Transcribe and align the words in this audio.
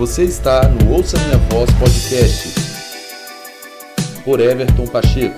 Você 0.00 0.24
está 0.24 0.66
no 0.66 0.94
Ouça 0.94 1.18
Minha 1.18 1.36
Voz 1.50 1.68
Podcast 1.78 2.54
por 4.24 4.40
Everton 4.40 4.86
Pacheco. 4.86 5.36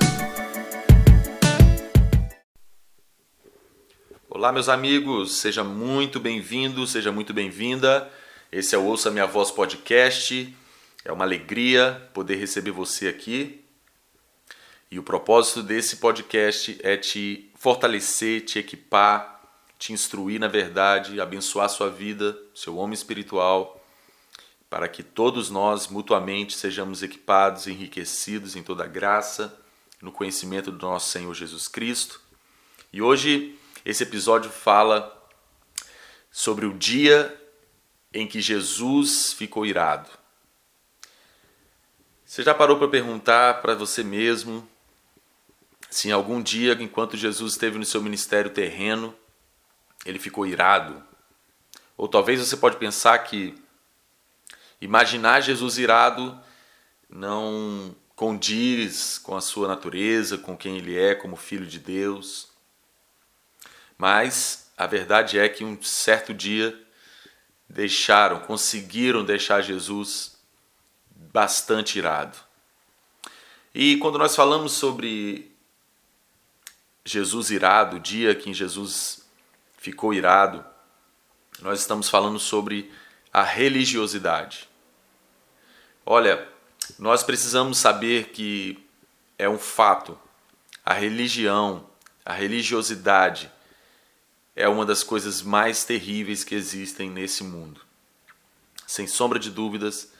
Olá, 4.30 4.52
meus 4.52 4.68
amigos, 4.68 5.38
seja 5.38 5.64
muito 5.64 6.20
bem-vindo, 6.20 6.86
seja 6.86 7.10
muito 7.10 7.34
bem-vinda. 7.34 8.08
Esse 8.52 8.76
é 8.76 8.78
o 8.78 8.84
Ouça 8.84 9.10
Minha 9.10 9.26
Voz 9.26 9.50
Podcast. 9.50 10.56
É 11.04 11.10
uma 11.10 11.24
alegria 11.24 12.08
poder 12.14 12.36
receber 12.36 12.70
você 12.70 13.08
aqui. 13.08 13.64
E 14.88 14.96
o 14.96 15.02
propósito 15.02 15.64
desse 15.64 15.96
podcast 15.96 16.78
é 16.84 16.96
te 16.96 17.50
fortalecer, 17.56 18.42
te 18.42 18.60
equipar, 18.60 19.40
te 19.76 19.92
instruir 19.92 20.38
na 20.38 20.46
verdade, 20.46 21.20
abençoar 21.20 21.68
sua 21.68 21.90
vida, 21.90 22.38
seu 22.54 22.76
homem 22.76 22.94
espiritual 22.94 23.81
para 24.72 24.88
que 24.88 25.02
todos 25.02 25.50
nós 25.50 25.88
mutuamente 25.88 26.56
sejamos 26.56 27.02
equipados, 27.02 27.66
enriquecidos 27.66 28.56
em 28.56 28.62
toda 28.62 28.86
graça, 28.86 29.54
no 30.00 30.10
conhecimento 30.10 30.72
do 30.72 30.86
nosso 30.86 31.10
Senhor 31.10 31.34
Jesus 31.34 31.68
Cristo. 31.68 32.18
E 32.90 33.02
hoje 33.02 33.54
esse 33.84 34.02
episódio 34.02 34.50
fala 34.50 35.14
sobre 36.30 36.64
o 36.64 36.72
dia 36.72 37.38
em 38.14 38.26
que 38.26 38.40
Jesus 38.40 39.34
ficou 39.34 39.66
irado. 39.66 40.08
Você 42.24 42.42
já 42.42 42.54
parou 42.54 42.78
para 42.78 42.88
perguntar 42.88 43.60
para 43.60 43.74
você 43.74 44.02
mesmo 44.02 44.66
se 45.90 46.08
em 46.08 46.12
algum 46.12 46.40
dia, 46.40 46.72
enquanto 46.80 47.14
Jesus 47.14 47.52
esteve 47.52 47.76
no 47.78 47.84
seu 47.84 48.00
ministério 48.00 48.50
terreno, 48.50 49.14
ele 50.06 50.18
ficou 50.18 50.46
irado? 50.46 51.04
Ou 51.94 52.08
talvez 52.08 52.40
você 52.40 52.56
pode 52.56 52.78
pensar 52.78 53.18
que 53.18 53.61
Imaginar 54.82 55.40
Jesus 55.42 55.78
irado 55.78 56.36
não 57.08 57.94
condiz 58.16 59.16
com 59.16 59.36
a 59.36 59.40
sua 59.40 59.68
natureza, 59.68 60.36
com 60.36 60.56
quem 60.56 60.76
ele 60.76 60.98
é 60.98 61.14
como 61.14 61.36
filho 61.36 61.64
de 61.64 61.78
Deus. 61.78 62.48
Mas 63.96 64.72
a 64.76 64.84
verdade 64.84 65.38
é 65.38 65.48
que 65.48 65.62
um 65.62 65.80
certo 65.80 66.34
dia 66.34 66.76
deixaram, 67.68 68.40
conseguiram 68.40 69.24
deixar 69.24 69.60
Jesus 69.62 70.36
bastante 71.32 71.98
irado. 71.98 72.36
E 73.72 73.98
quando 73.98 74.18
nós 74.18 74.34
falamos 74.34 74.72
sobre 74.72 75.54
Jesus 77.04 77.52
irado, 77.52 77.98
o 77.98 78.00
dia 78.00 78.34
que 78.34 78.52
Jesus 78.52 79.24
ficou 79.78 80.12
irado, 80.12 80.64
nós 81.60 81.78
estamos 81.78 82.08
falando 82.08 82.40
sobre 82.40 82.92
a 83.32 83.44
religiosidade. 83.44 84.71
Olha, 86.04 86.48
nós 86.98 87.22
precisamos 87.22 87.78
saber 87.78 88.30
que 88.30 88.78
é 89.38 89.48
um 89.48 89.58
fato. 89.58 90.18
A 90.84 90.92
religião, 90.92 91.86
a 92.24 92.32
religiosidade 92.32 93.50
é 94.56 94.68
uma 94.68 94.84
das 94.84 95.02
coisas 95.04 95.42
mais 95.42 95.84
terríveis 95.84 96.42
que 96.42 96.54
existem 96.54 97.08
nesse 97.08 97.44
mundo. 97.44 97.80
Sem 98.86 99.06
sombra 99.06 99.38
de 99.38 99.50
dúvidas, 99.50 100.12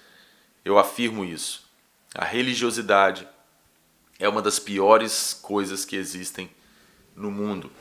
eu 0.65 0.79
afirmo 0.79 1.25
isso. 1.25 1.69
A 2.15 2.25
religiosidade 2.25 3.27
é 4.19 4.29
uma 4.29 4.41
das 4.41 4.59
piores 4.59 5.35
coisas 5.35 5.85
que 5.85 5.97
existem 5.97 6.49
no 7.17 7.31
mundo. 7.31 7.73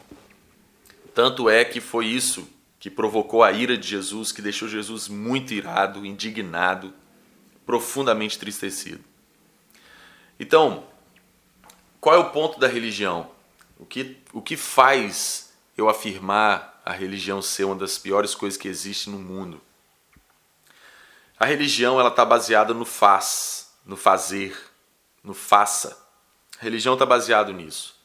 Tanto 1.13 1.49
é 1.49 1.63
que 1.63 1.79
foi 1.79 2.07
isso 2.07 2.47
que 2.79 2.89
provocou 2.89 3.43
a 3.43 3.51
ira 3.51 3.77
de 3.77 3.87
Jesus, 3.87 4.31
que 4.31 4.41
deixou 4.41 4.67
Jesus 4.67 5.07
muito 5.07 5.53
irado, 5.53 6.03
indignado, 6.03 6.91
profundamente 7.65 8.37
entristecido. 8.37 9.03
Então, 10.39 10.85
qual 11.99 12.15
é 12.15 12.17
o 12.17 12.31
ponto 12.31 12.59
da 12.59 12.67
religião? 12.67 13.29
O 13.77 13.85
que, 13.85 14.17
o 14.33 14.41
que 14.41 14.57
faz 14.57 15.53
eu 15.77 15.89
afirmar 15.89 16.81
a 16.85 16.91
religião 16.91 17.41
ser 17.41 17.63
uma 17.65 17.75
das 17.75 17.97
piores 17.97 18.33
coisas 18.33 18.59
que 18.59 18.67
existe 18.67 19.09
no 19.09 19.19
mundo? 19.19 19.61
A 21.39 21.45
religião 21.45 21.99
ela 21.99 22.09
está 22.09 22.23
baseada 22.23 22.73
no 22.73 22.85
faz, 22.85 23.71
no 23.85 23.97
fazer, 23.97 24.55
no 25.23 25.33
faça. 25.33 26.07
A 26.59 26.63
religião 26.63 26.93
está 26.93 27.05
baseada 27.05 27.51
nisso. 27.51 27.95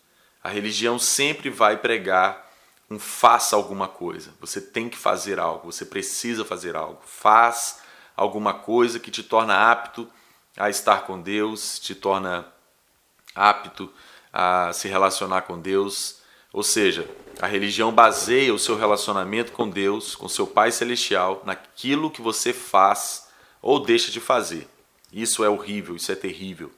A 0.42 0.48
religião 0.48 0.98
sempre 0.98 1.50
vai 1.50 1.76
pregar 1.76 2.47
um 2.91 2.98
faça 2.98 3.56
alguma 3.56 3.88
coisa. 3.88 4.32
Você 4.41 4.60
tem 4.60 4.88
que 4.88 4.97
fazer 4.97 5.38
algo, 5.38 5.72
você 5.72 5.84
precisa 5.84 6.44
fazer 6.44 6.76
algo. 6.76 7.03
Faz 7.04 7.80
alguma 8.16 8.54
coisa 8.54 8.99
que 8.99 9.10
te 9.10 9.22
torna 9.22 9.71
apto 9.71 10.09
a 10.56 10.71
estar 10.71 11.03
com 11.03 11.21
Deus, 11.21 11.78
te 11.78 11.94
torna 11.94 12.47
apto 13.34 13.93
a 14.32 14.72
se 14.72 14.88
relacionar 14.88 15.43
com 15.43 15.60
Deus. 15.60 16.21
Ou 16.53 16.62
seja, 16.62 17.06
a 17.41 17.47
religião 17.47 17.93
baseia 17.93 18.54
o 18.54 18.59
seu 18.59 18.77
relacionamento 18.77 19.53
com 19.53 19.69
Deus, 19.69 20.15
com 20.15 20.28
seu 20.28 20.47
Pai 20.47 20.72
Celestial, 20.72 21.43
naquilo 21.44 22.10
que 22.10 22.22
você 22.22 22.53
faz 22.53 23.28
ou 23.60 23.78
deixa 23.78 24.10
de 24.10 24.21
fazer. 24.21 24.66
Isso 25.12 25.44
é 25.44 25.48
horrível, 25.48 25.97
isso 25.97 26.10
é 26.10 26.15
terrível. 26.15 26.72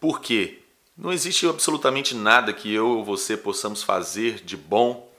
Por 0.00 0.20
quê? 0.20 0.62
Não 0.96 1.12
existe 1.12 1.46
absolutamente 1.46 2.14
nada 2.14 2.52
que 2.52 2.72
eu 2.72 2.88
ou 2.88 3.04
você 3.04 3.36
possamos 3.36 3.82
fazer 3.82 4.40
de 4.44 4.56
bom 4.56 5.10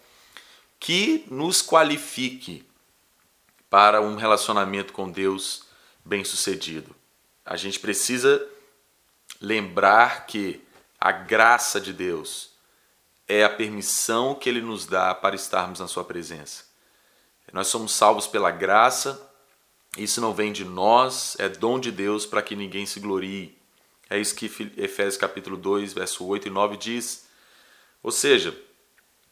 que 0.80 1.26
nos 1.30 1.62
qualifique 1.62 2.67
para 3.70 4.02
um 4.02 4.16
relacionamento 4.16 4.94
com 4.94 5.10
Deus 5.10 5.64
bem-sucedido. 6.04 6.96
A 7.46 7.56
gente 7.58 7.80
precisa 7.80 8.46
lembrar 9.42 10.26
que 10.26 10.62
a 11.00 11.12
graça 11.12 11.80
de 11.80 11.94
Deus 11.94 12.52
é 13.28 13.44
a 13.44 13.50
permissão 13.50 14.34
que 14.34 14.50
ele 14.50 14.62
nos 14.62 14.86
dá 14.86 15.14
para 15.14 15.36
estarmos 15.36 15.80
na 15.80 15.88
sua 15.88 16.04
presença. 16.04 16.66
Nós 17.52 17.68
somos 17.68 17.94
salvos 17.94 18.28
pela 18.28 18.52
graça, 18.52 19.22
isso 19.98 20.20
não 20.20 20.34
vem 20.34 20.52
de 20.52 20.66
nós, 20.66 21.36
é 21.40 21.48
dom 21.48 21.80
de 21.80 21.92
Deus 21.92 22.26
para 22.26 22.42
que 22.42 22.56
ninguém 22.56 22.86
se 22.86 23.00
glorie. 23.00 23.58
É 24.10 24.20
isso 24.20 24.36
que 24.36 24.46
Efésios 24.78 25.18
capítulo 25.18 25.58
2, 25.58 25.94
verso 25.94 26.26
8 26.26 26.48
e 26.48 26.52
9 26.52 26.78
diz. 26.78 27.28
Ou 28.02 28.12
seja, 28.12 28.58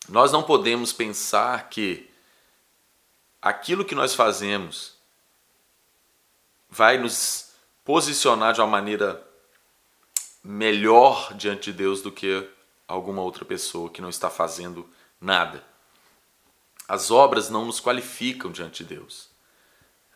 nós 0.09 0.31
não 0.31 0.44
podemos 0.44 0.91
pensar 0.91 1.69
que 1.69 2.09
aquilo 3.45 3.85
que 3.85 3.94
nós 3.94 4.16
fazemos 4.16 4.95
vai 6.67 6.97
nos 6.97 7.51
posicionar 7.83 8.56
de 8.56 8.59
uma 8.59 8.66
maneira 8.66 9.23
melhor 10.44 11.31
diante 11.35 11.72
de 11.72 11.78
Deus 11.78 12.01
do 12.01 12.11
que 12.11 12.50
alguma 12.88 13.22
outra 13.22 13.45
pessoa 13.45 13.91
que 13.91 14.01
não 14.01 14.09
está 14.09 14.31
fazendo 14.31 14.89
nada. 15.22 15.63
As 16.88 17.11
obras 17.11 17.47
não 17.47 17.66
nos 17.66 17.79
qualificam 17.79 18.51
diante 18.51 18.83
de 18.83 18.95
Deus. 18.95 19.29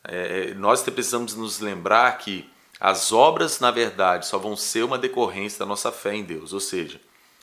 É, 0.04 0.56
nós 0.56 0.82
precisamos 0.82 1.36
nos 1.36 1.60
lembrar 1.60 2.18
que 2.18 2.50
as 2.80 3.12
obras, 3.12 3.60
na 3.60 3.70
verdade, 3.70 4.26
só 4.26 4.40
vão 4.40 4.58
ser 4.58 4.84
uma 4.84 4.98
decorrência 4.98 5.60
da 5.60 5.68
nossa 5.68 5.92
fé 5.92 6.16
em 6.16 6.24
Deus. 6.24 6.52
Ou 6.52 6.60
seja, 6.60 7.00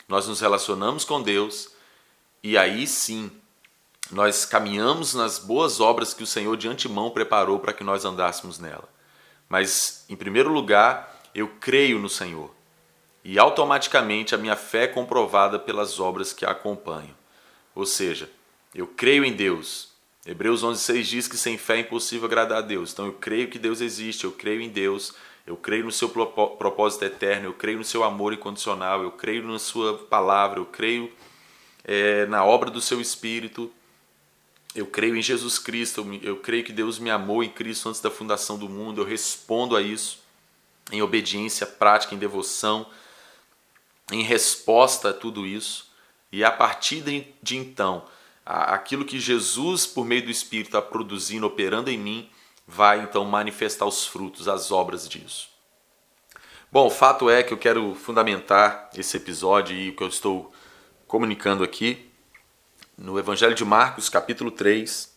nós 0.08 0.26
nos 0.26 0.40
relacionamos 0.40 1.04
com 1.04 1.22
Deus 1.22 1.70
e 2.42 2.58
aí 2.58 2.88
sim 2.88 3.30
nós 4.10 4.44
caminhamos 4.44 5.14
nas 5.14 5.38
boas 5.38 5.80
obras 5.80 6.14
que 6.14 6.22
o 6.22 6.26
Senhor 6.26 6.56
de 6.56 6.68
antemão 6.68 7.10
preparou 7.10 7.58
para 7.58 7.72
que 7.72 7.82
nós 7.82 8.04
andássemos 8.04 8.58
nela. 8.58 8.88
Mas, 9.48 10.04
em 10.08 10.16
primeiro 10.16 10.52
lugar, 10.52 11.20
eu 11.34 11.48
creio 11.60 11.98
no 11.98 12.08
Senhor. 12.08 12.54
E 13.24 13.38
automaticamente 13.38 14.34
a 14.34 14.38
minha 14.38 14.54
fé 14.54 14.84
é 14.84 14.88
comprovada 14.88 15.58
pelas 15.58 15.98
obras 15.98 16.32
que 16.32 16.44
a 16.44 16.50
acompanham. 16.50 17.14
Ou 17.74 17.84
seja, 17.84 18.30
eu 18.74 18.86
creio 18.86 19.24
em 19.24 19.32
Deus. 19.32 19.88
Hebreus 20.24 20.62
11,6 20.62 21.02
diz 21.02 21.28
que 21.28 21.36
sem 21.36 21.58
fé 21.58 21.76
é 21.76 21.80
impossível 21.80 22.26
agradar 22.26 22.58
a 22.58 22.62
Deus. 22.62 22.92
Então 22.92 23.06
eu 23.06 23.12
creio 23.12 23.48
que 23.48 23.58
Deus 23.58 23.80
existe, 23.80 24.24
eu 24.24 24.32
creio 24.32 24.60
em 24.60 24.68
Deus, 24.68 25.14
eu 25.46 25.56
creio 25.56 25.84
no 25.84 25.92
seu 25.92 26.08
propósito 26.08 27.04
eterno, 27.04 27.46
eu 27.46 27.54
creio 27.54 27.78
no 27.78 27.84
seu 27.84 28.04
amor 28.04 28.32
incondicional, 28.32 29.02
eu 29.02 29.10
creio 29.10 29.44
na 29.44 29.58
sua 29.58 29.98
palavra, 29.98 30.60
eu 30.60 30.66
creio 30.66 31.12
é, 31.84 32.26
na 32.26 32.44
obra 32.44 32.70
do 32.70 32.80
seu 32.80 33.00
Espírito 33.00 33.70
eu 34.76 34.86
creio 34.86 35.16
em 35.16 35.22
Jesus 35.22 35.58
Cristo, 35.58 36.06
eu 36.22 36.36
creio 36.36 36.62
que 36.62 36.72
Deus 36.72 36.98
me 36.98 37.10
amou 37.10 37.42
em 37.42 37.48
Cristo 37.48 37.88
antes 37.88 38.00
da 38.00 38.10
fundação 38.10 38.58
do 38.58 38.68
mundo, 38.68 39.00
eu 39.00 39.06
respondo 39.06 39.74
a 39.74 39.80
isso 39.80 40.20
em 40.92 41.00
obediência 41.00 41.66
prática, 41.66 42.14
em 42.14 42.18
devoção, 42.18 42.86
em 44.12 44.22
resposta 44.22 45.10
a 45.10 45.14
tudo 45.14 45.46
isso. 45.46 45.90
E 46.30 46.44
a 46.44 46.50
partir 46.50 47.02
de 47.42 47.56
então, 47.56 48.04
aquilo 48.44 49.04
que 49.04 49.18
Jesus, 49.18 49.86
por 49.86 50.04
meio 50.04 50.24
do 50.26 50.30
Espírito, 50.30 50.68
está 50.68 50.82
produzindo, 50.82 51.46
operando 51.46 51.90
em 51.90 51.98
mim, 51.98 52.28
vai 52.66 53.00
então 53.00 53.24
manifestar 53.24 53.86
os 53.86 54.06
frutos, 54.06 54.46
as 54.46 54.70
obras 54.70 55.08
disso. 55.08 55.48
Bom, 56.70 56.86
o 56.86 56.90
fato 56.90 57.30
é 57.30 57.42
que 57.42 57.52
eu 57.52 57.58
quero 57.58 57.94
fundamentar 57.94 58.90
esse 58.94 59.16
episódio 59.16 59.74
e 59.74 59.88
o 59.88 59.96
que 59.96 60.02
eu 60.02 60.08
estou 60.08 60.52
comunicando 61.06 61.64
aqui 61.64 62.05
no 62.96 63.18
Evangelho 63.18 63.54
de 63.54 63.64
Marcos, 63.64 64.08
capítulo 64.08 64.50
3. 64.50 65.14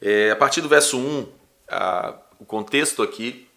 É, 0.00 0.30
a 0.30 0.36
partir 0.36 0.60
do 0.60 0.68
verso 0.68 0.98
1, 0.98 1.28
a, 1.68 2.16
o 2.38 2.44
contexto 2.44 3.02
aqui 3.02 3.48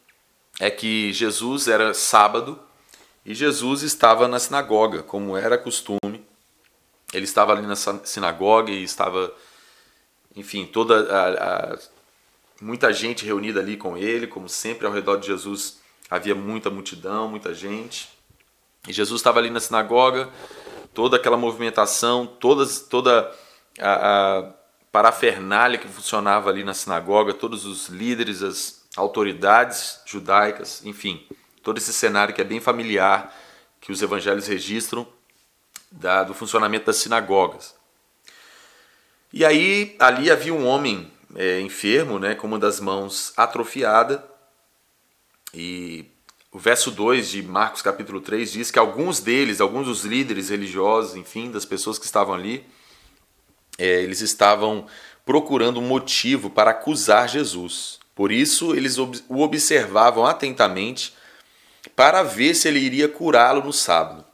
é 0.59 0.69
que 0.69 1.13
Jesus 1.13 1.67
era 1.67 1.93
sábado 1.93 2.59
e 3.25 3.33
Jesus 3.33 3.83
estava 3.83 4.27
na 4.27 4.39
sinagoga, 4.39 5.03
como 5.03 5.37
era 5.37 5.57
costume. 5.57 6.25
Ele 7.13 7.23
estava 7.25 7.53
ali 7.53 7.65
na 7.65 7.75
sinagoga 7.75 8.71
e 8.71 8.83
estava, 8.83 9.33
enfim, 10.35 10.65
toda 10.65 11.09
a, 11.09 11.73
a, 11.73 11.79
muita 12.61 12.91
gente 12.91 13.25
reunida 13.25 13.61
ali 13.61 13.77
com 13.77 13.97
ele, 13.97 14.27
como 14.27 14.49
sempre 14.49 14.85
ao 14.85 14.93
redor 14.93 15.17
de 15.17 15.27
Jesus 15.27 15.79
havia 16.09 16.35
muita 16.35 16.69
multidão, 16.69 17.29
muita 17.29 17.53
gente. 17.53 18.09
E 18.87 18.93
Jesus 18.93 19.19
estava 19.19 19.39
ali 19.39 19.49
na 19.49 19.59
sinagoga, 19.59 20.29
toda 20.97 21.17
aquela 21.17 21.37
movimentação, 21.37 22.25
todas, 22.25 22.79
toda 22.79 23.31
a, 23.79 24.39
a 24.39 24.53
parafernália 24.91 25.77
que 25.77 25.87
funcionava 25.87 26.49
ali 26.49 26.63
na 26.63 26.73
sinagoga, 26.73 27.35
todos 27.35 27.67
os 27.67 27.87
líderes, 27.87 28.41
as 28.41 28.83
autoridades 28.95 30.01
judaicas, 30.07 30.83
enfim, 30.83 31.23
todo 31.61 31.77
esse 31.77 31.93
cenário 31.93 32.33
que 32.33 32.41
é 32.41 32.43
bem 32.43 32.59
familiar 32.59 33.31
que 33.79 33.91
os 33.91 34.01
evangelhos 34.01 34.47
registram 34.47 35.07
da, 35.91 36.23
do 36.23 36.33
funcionamento 36.33 36.87
das 36.87 36.95
sinagogas. 36.95 37.75
E 39.31 39.45
aí 39.45 39.95
ali 39.99 40.31
havia 40.31 40.51
um 40.51 40.65
homem 40.65 41.13
é, 41.35 41.61
enfermo, 41.61 42.17
né, 42.17 42.33
com 42.33 42.47
uma 42.47 42.57
das 42.57 42.79
mãos 42.79 43.33
atrofiada, 43.37 44.27
e 45.53 46.09
o 46.57 46.59
verso 46.59 46.89
2 46.89 47.29
de 47.29 47.43
Marcos 47.43 47.83
capítulo 47.83 48.19
3 48.19 48.51
diz 48.51 48.71
que 48.71 48.79
alguns 48.79 49.19
deles, 49.19 49.61
alguns 49.61 49.85
dos 49.85 50.03
líderes 50.03 50.49
religiosos, 50.49 51.15
enfim, 51.15 51.51
das 51.51 51.65
pessoas 51.65 51.99
que 51.99 52.05
estavam 52.05 52.33
ali, 52.33 52.65
é, 53.77 54.01
eles 54.01 54.21
estavam 54.21 54.87
procurando 55.23 55.79
um 55.79 55.87
motivo 55.87 56.49
para 56.49 56.71
acusar 56.71 57.29
Jesus. 57.29 57.99
Por 58.15 58.31
isso, 58.31 58.73
eles 58.73 58.97
o 58.97 59.11
observavam 59.29 60.25
atentamente 60.25 61.13
para 61.95 62.23
ver 62.23 62.55
se 62.55 62.67
ele 62.67 62.79
iria 62.79 63.07
curá-lo 63.07 63.63
no 63.63 63.71
sábado. 63.71 64.25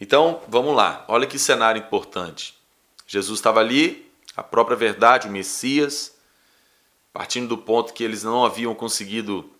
Então, 0.00 0.40
vamos 0.48 0.74
lá, 0.74 1.04
olha 1.08 1.26
que 1.26 1.38
cenário 1.38 1.78
importante. 1.78 2.54
Jesus 3.06 3.38
estava 3.38 3.60
ali, 3.60 4.10
a 4.34 4.42
própria 4.42 4.78
verdade, 4.78 5.28
o 5.28 5.30
Messias, 5.30 6.14
partindo 7.12 7.48
do 7.48 7.58
ponto 7.58 7.92
que 7.92 8.02
eles 8.02 8.22
não 8.22 8.46
haviam 8.46 8.74
conseguido 8.74 9.52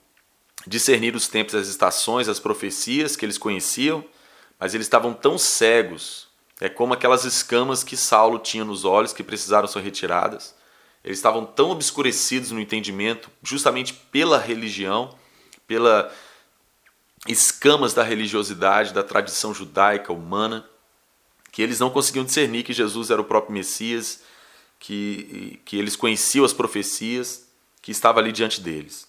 discernir 0.66 1.14
os 1.16 1.28
tempos, 1.28 1.54
as 1.54 1.69
estações, 1.69 2.28
as 2.28 2.40
profecias 2.40 3.16
que 3.16 3.25
eles 3.25 3.38
conheciam, 3.38 4.04
mas 4.58 4.75
eles 4.75 4.87
estavam 4.87 5.12
tão 5.12 5.37
cegos 5.37 6.32
é 6.62 6.69
como 6.69 6.94
aquelas 6.94 7.25
escamas 7.25 7.82
que 7.82 7.96
Saulo 7.96 8.38
tinha 8.38 8.64
nos 8.64 8.84
olhos 8.84 9.12
que 9.12 9.25
precisaram 9.25 9.66
ser 9.66 9.81
retiradas. 9.81 10.54
Eles 11.02 11.19
estavam 11.19 11.44
tão 11.44 11.70
obscurecidos 11.70 12.52
no 12.52 12.60
entendimento, 12.60 13.28
justamente 13.43 13.93
pela 13.93 14.38
religião, 14.38 15.12
pela 15.66 16.14
escamas 17.26 17.94
da 17.94 18.04
religiosidade, 18.04 18.94
da 18.94 19.02
tradição 19.02 19.52
judaica 19.52 20.12
humana, 20.12 20.64
que 21.50 21.60
eles 21.60 21.81
não 21.81 21.90
conseguiam 21.90 22.25
discernir 22.25 22.62
que 22.62 22.72
Jesus 22.72 23.10
era 23.10 23.20
o 23.20 23.25
próprio 23.25 23.52
Messias, 23.52 24.22
que, 24.78 25.60
que 25.64 25.76
eles 25.76 25.96
conheciam 25.96 26.44
as 26.44 26.52
profecias, 26.52 27.49
que 27.82 27.90
estava 27.90 28.20
ali 28.20 28.31
diante 28.31 28.60
deles. 28.60 29.08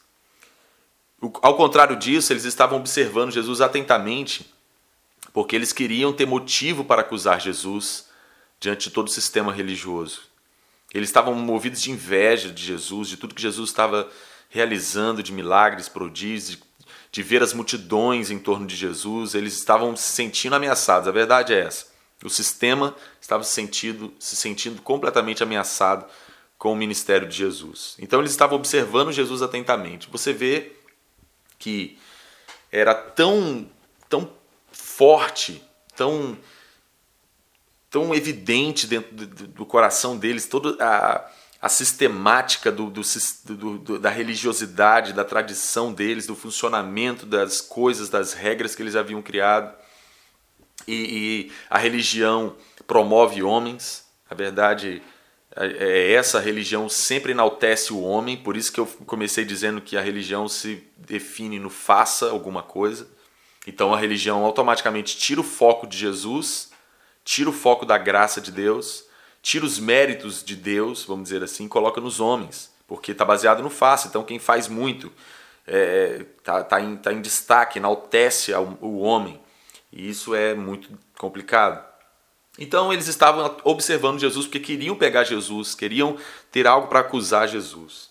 Ao 1.42 1.56
contrário 1.56 1.96
disso, 1.96 2.34
eles 2.34 2.44
estavam 2.44 2.78
observando 2.80 3.32
Jesus 3.32 3.62
atentamente 3.62 4.52
porque 5.32 5.56
eles 5.56 5.74
queriam 5.74 6.14
ter 6.14 6.28
motivo 6.28 6.84
para 6.86 7.02
acusar 7.02 7.42
Jesus 7.42 8.08
diante 8.60 8.90
de 8.90 8.94
todo 8.94 9.08
o 9.08 9.12
sistema 9.12 9.52
religioso. 9.52 10.22
Eles 10.94 11.10
estavam 11.10 11.34
movidos 11.34 11.82
de 11.82 11.92
inveja 11.92 12.52
de 12.52 12.64
Jesus, 12.64 13.10
de 13.10 13.18
tudo 13.18 13.34
que 13.34 13.42
Jesus 13.42 13.70
estava 13.70 14.08
realizando, 14.50 15.24
de 15.24 15.34
milagres, 15.34 15.90
prodígios, 15.90 16.60
de, 17.12 17.24
ver 17.24 17.42
as 17.42 17.54
multidões 17.54 18.30
em 18.30 18.38
torno 18.38 18.68
de 18.68 18.76
Jesus. 18.76 19.34
Eles 19.34 19.54
estavam 19.54 19.96
se 19.96 20.12
sentindo 20.12 20.56
ameaçados. 20.56 21.08
A 21.08 21.12
verdade 21.12 21.52
é 21.52 21.62
essa. 21.62 21.88
O 22.24 22.30
sistema 22.30 22.96
estava 23.20 23.44
se 23.44 23.52
sentindo, 23.52 24.14
se 24.20 24.36
sentindo 24.36 24.82
completamente 24.82 25.42
ameaçado 25.42 26.06
com 26.58 26.72
o 26.72 26.76
ministério 26.76 27.28
de 27.28 27.36
Jesus. 27.36 27.96
Então 28.00 28.20
eles 28.20 28.32
estavam 28.32 28.58
observando 28.58 29.12
Jesus 29.12 29.42
atentamente. 29.42 30.08
Você 30.12 30.32
vê 30.32 30.72
que 31.64 31.98
era 32.70 32.94
tão, 32.94 33.66
tão 34.10 34.30
forte, 34.70 35.64
tão 35.96 36.38
tão 37.90 38.14
evidente 38.14 38.88
dentro 38.88 39.16
do, 39.16 39.48
do 39.48 39.66
coração 39.68 40.18
deles, 40.18 40.48
toda 40.48 40.84
a, 40.84 41.30
a 41.62 41.70
sistemática 41.70 42.72
do, 42.72 42.90
do, 42.90 43.78
do, 43.78 44.00
da 44.00 44.10
religiosidade, 44.10 45.14
da 45.14 45.24
tradição 45.24 45.94
deles, 45.94 46.26
do 46.26 46.36
funcionamento 46.36 47.24
das 47.24 47.62
coisas, 47.62 48.10
das 48.10 48.34
regras 48.34 48.74
que 48.74 48.82
eles 48.82 48.96
haviam 48.96 49.22
criado. 49.22 49.72
E, 50.88 50.94
e 50.96 51.52
a 51.70 51.78
religião 51.78 52.56
promove 52.88 53.44
homens, 53.44 54.04
a 54.28 54.34
verdade 54.34 55.04
essa, 55.56 56.40
a 56.40 56.42
religião 56.42 56.90
sempre 56.90 57.32
enaltece 57.32 57.94
o 57.94 58.02
homem, 58.02 58.36
por 58.36 58.58
isso 58.58 58.72
que 58.72 58.80
eu 58.80 58.88
comecei 59.06 59.46
dizendo 59.46 59.82
que 59.82 59.96
a 59.96 60.02
religião 60.02 60.48
se 60.48 60.84
define 60.98 61.60
no 61.60 61.70
faça 61.70 62.30
alguma 62.30 62.64
coisa. 62.64 63.08
Então 63.68 63.94
a 63.94 64.00
religião 64.00 64.44
automaticamente 64.44 65.16
tira 65.16 65.40
o 65.40 65.44
foco 65.44 65.86
de 65.86 65.98
Jesus, 65.98 66.72
tira 67.24 67.50
o 67.50 67.54
foco 67.54 67.86
da 67.86 67.98
graça 67.98 68.42
de 68.42 68.52
Deus, 68.52 69.06
tira 69.42 69.66
os 69.66 69.78
méritos 69.78 70.44
de 70.44 70.56
Deus, 70.56 71.04
vamos 71.06 71.26
dizer 71.26 71.44
assim, 71.44 71.66
e 71.66 71.70
coloca 71.70 72.02
nos 72.02 72.20
homens, 72.20 72.74
porque 72.88 73.12
está 73.12 73.24
baseado 73.24 73.62
no 73.62 73.70
fácil. 73.70 74.08
Então 74.08 74.24
quem 74.24 74.40
faz 74.40 74.68
muito 74.68 75.12
está 75.66 75.78
é, 75.78 76.26
tá, 76.44 76.64
tá 76.64 76.82
em, 76.82 76.98
tá 76.98 77.14
em 77.14 77.22
destaque, 77.22 77.78
enaltece 77.78 78.52
o 78.82 79.00
homem. 79.00 79.40
E 79.92 80.10
isso 80.10 80.34
é 80.34 80.56
muito 80.56 80.90
complicado. 81.18 81.93
Então 82.58 82.94
eles 82.94 83.08
estavam 83.08 83.58
observando 83.64 84.20
Jesus 84.20 84.46
porque 84.46 84.60
queriam 84.60 84.96
pegar 84.96 85.24
Jesus, 85.24 85.74
queriam 85.74 86.18
ter 86.52 86.68
algo 86.68 86.88
para 86.88 87.00
acusar 87.00 87.48
Jesus. 87.48 88.10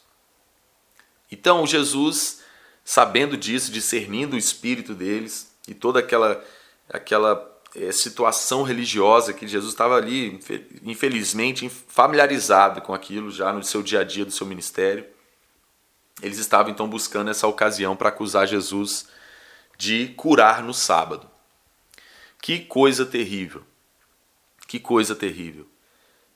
Então 1.30 1.66
Jesus 1.66 2.42
sabendo 2.84 3.36
disso, 3.36 3.70
discernindo 3.70 4.34
o 4.34 4.38
espírito 4.38 4.94
deles 4.94 5.54
e 5.68 5.74
toda 5.74 6.00
aquela, 6.00 6.44
aquela 6.88 7.60
é, 7.76 7.92
situação 7.92 8.62
religiosa 8.64 9.32
que 9.32 9.46
Jesus 9.46 9.72
estava 9.72 9.96
ali, 9.96 10.40
infelizmente, 10.82 11.68
familiarizado 11.68 12.82
com 12.82 12.92
aquilo 12.92 13.30
já 13.30 13.52
no 13.52 13.62
seu 13.62 13.82
dia 13.82 14.00
a 14.00 14.04
dia 14.04 14.24
do 14.24 14.32
seu 14.32 14.46
ministério. 14.46 15.06
Eles 16.20 16.38
estavam 16.38 16.70
então 16.70 16.88
buscando 16.88 17.30
essa 17.30 17.46
ocasião 17.46 17.96
para 17.96 18.08
acusar 18.08 18.46
Jesus 18.46 19.06
de 19.78 20.08
curar 20.08 20.62
no 20.62 20.74
sábado. 20.74 21.30
Que 22.40 22.58
coisa 22.58 23.06
terrível! 23.06 23.64
Que 24.72 24.80
coisa 24.80 25.14
terrível! 25.14 25.66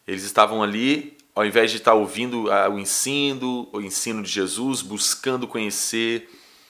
Eles 0.07 0.23
estavam 0.23 0.63
ali, 0.63 1.17
ao 1.35 1.47
invés 1.47 1.71
de 1.71 1.79
estar 1.79 1.95
ouvindo 1.95 2.53
ah, 2.53 2.69
o 2.69 2.79
ensino, 2.79 3.67
o 3.73 3.81
ensino 3.81 4.23
de 4.23 4.31
Jesus, 4.31 4.83
buscando 4.83 5.49
conhecer 5.49 6.29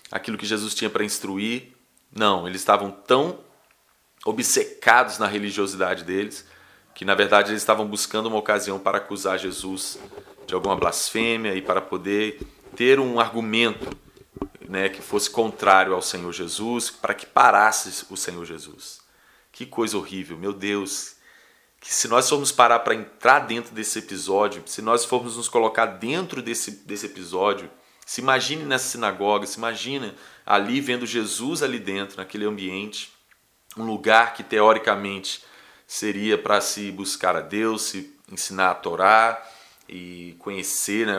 aquilo 0.08 0.38
que 0.38 0.46
Jesus 0.46 0.76
tinha 0.76 0.88
para 0.88 1.02
instruir. 1.02 1.72
Não, 2.14 2.46
eles 2.46 2.60
estavam 2.60 2.92
tão 2.92 3.40
obcecados 4.24 5.18
na 5.18 5.26
religiosidade 5.26 6.04
deles 6.04 6.46
que 6.94 7.04
na 7.04 7.16
verdade 7.16 7.50
eles 7.50 7.62
estavam 7.62 7.84
buscando 7.84 8.26
uma 8.26 8.38
ocasião 8.38 8.78
para 8.78 8.98
acusar 8.98 9.36
Jesus 9.36 9.98
de 10.46 10.54
alguma 10.54 10.76
blasfêmia 10.76 11.52
e 11.56 11.60
para 11.60 11.80
poder 11.80 12.46
ter 12.76 13.00
um 13.00 13.18
argumento 13.18 13.90
né, 14.68 14.88
que 14.88 15.02
fosse 15.02 15.28
contrário 15.28 15.94
ao 15.94 16.00
Senhor 16.00 16.32
Jesus, 16.32 16.90
para 16.90 17.12
que 17.12 17.26
parasse 17.26 18.06
o 18.08 18.16
Senhor 18.16 18.44
Jesus. 18.44 19.00
Que 19.50 19.66
coisa 19.66 19.98
horrível, 19.98 20.38
meu 20.38 20.52
Deus. 20.52 21.15
Que 21.86 21.94
se 21.94 22.08
nós 22.08 22.28
formos 22.28 22.50
parar 22.50 22.80
para 22.80 22.96
entrar 22.96 23.38
dentro 23.38 23.72
desse 23.72 24.00
episódio, 24.00 24.60
se 24.66 24.82
nós 24.82 25.04
formos 25.04 25.36
nos 25.36 25.48
colocar 25.48 25.86
dentro 25.86 26.42
desse, 26.42 26.72
desse 26.84 27.06
episódio, 27.06 27.70
se 28.04 28.20
imagine 28.20 28.64
nessa 28.64 28.88
sinagoga, 28.88 29.46
se 29.46 29.56
imagine 29.56 30.12
ali 30.44 30.80
vendo 30.80 31.06
Jesus 31.06 31.62
ali 31.62 31.78
dentro, 31.78 32.16
naquele 32.16 32.44
ambiente, 32.44 33.12
um 33.76 33.84
lugar 33.84 34.34
que 34.34 34.42
teoricamente 34.42 35.44
seria 35.86 36.36
para 36.36 36.60
se 36.60 36.90
buscar 36.90 37.36
a 37.36 37.40
Deus, 37.40 37.82
se 37.82 38.12
ensinar 38.32 38.72
a 38.72 38.74
Torá 38.74 39.40
e 39.88 40.34
conhecer 40.40 41.06
né, 41.06 41.16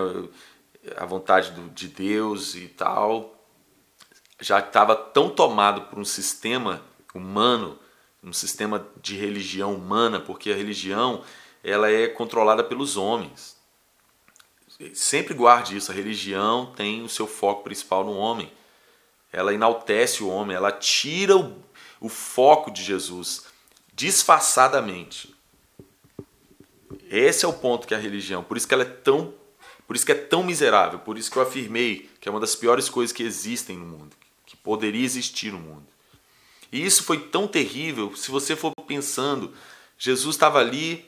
a 0.98 1.06
vontade 1.06 1.52
do, 1.52 1.70
de 1.70 1.88
Deus 1.88 2.56
e 2.56 2.68
tal. 2.68 3.42
Já 4.42 4.60
estava 4.60 4.98
tão 4.98 5.30
tomado 5.30 5.84
por 5.84 5.98
um 5.98 6.04
sistema 6.04 6.82
humano, 7.14 7.80
um 8.24 8.34
sistema 8.34 8.86
de 9.02 9.16
religião 9.16 9.74
humana, 9.74 10.20
porque 10.20 10.52
a 10.52 10.56
religião 10.56 11.24
ela 11.64 11.90
é 11.90 12.08
controlada 12.08 12.64
pelos 12.64 12.98
homens 12.98 13.58
sempre 14.94 15.34
guarde 15.34 15.76
isso, 15.76 15.92
a 15.92 15.96
religião 15.96 16.74
tem 16.76 17.04
o 17.04 17.10
seu 17.10 17.28
foco 17.28 17.64
principal 17.64 18.04
no 18.04 18.16
homem. 18.16 18.52
Ela 19.32 19.54
enaltece 19.54 20.24
o 20.24 20.30
homem, 20.30 20.56
ela 20.56 20.72
tira 20.72 21.36
o, 21.36 21.62
o 22.00 22.10
foco 22.10 22.72
de 22.72 22.84
Jesus 22.84 23.46
disfarçadamente. 23.94 25.36
Esse 27.10 27.46
é 27.46 27.48
o 27.48 27.54
ponto 27.54 27.88
que 27.88 27.96
a 27.96 27.98
religião, 27.98 28.44
por 28.44 28.58
isso 28.58 28.68
que 28.68 28.74
ela 28.74 28.84
é 28.84 28.86
tão 28.86 29.34
Por 29.86 29.96
isso 29.96 30.06
que 30.06 30.12
é 30.12 30.16
tão 30.16 30.44
miserável, 30.44 31.00
por 31.00 31.18
isso 31.18 31.32
que 31.32 31.38
eu 31.38 31.42
afirmei 31.42 32.10
que 32.20 32.28
é 32.28 32.32
uma 32.32 32.42
das 32.42 32.56
piores 32.56 32.90
coisas 32.90 33.16
que 33.16 33.24
existem 33.24 33.78
no 33.78 33.86
mundo, 33.86 34.16
que 34.46 34.56
poderia 34.58 35.06
existir 35.06 35.52
no 35.52 35.60
mundo. 35.60 35.88
E 36.72 36.86
isso 36.86 37.04
foi 37.04 37.20
tão 37.20 37.48
terrível, 37.48 38.16
se 38.16 38.30
você 38.30 38.56
for 38.56 38.74
pensando, 38.86 39.54
Jesus 39.98 40.36
estava 40.36 40.60
ali, 40.60 41.06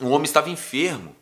um 0.00 0.10
homem 0.10 0.24
estava 0.24 0.50
enfermo. 0.50 1.14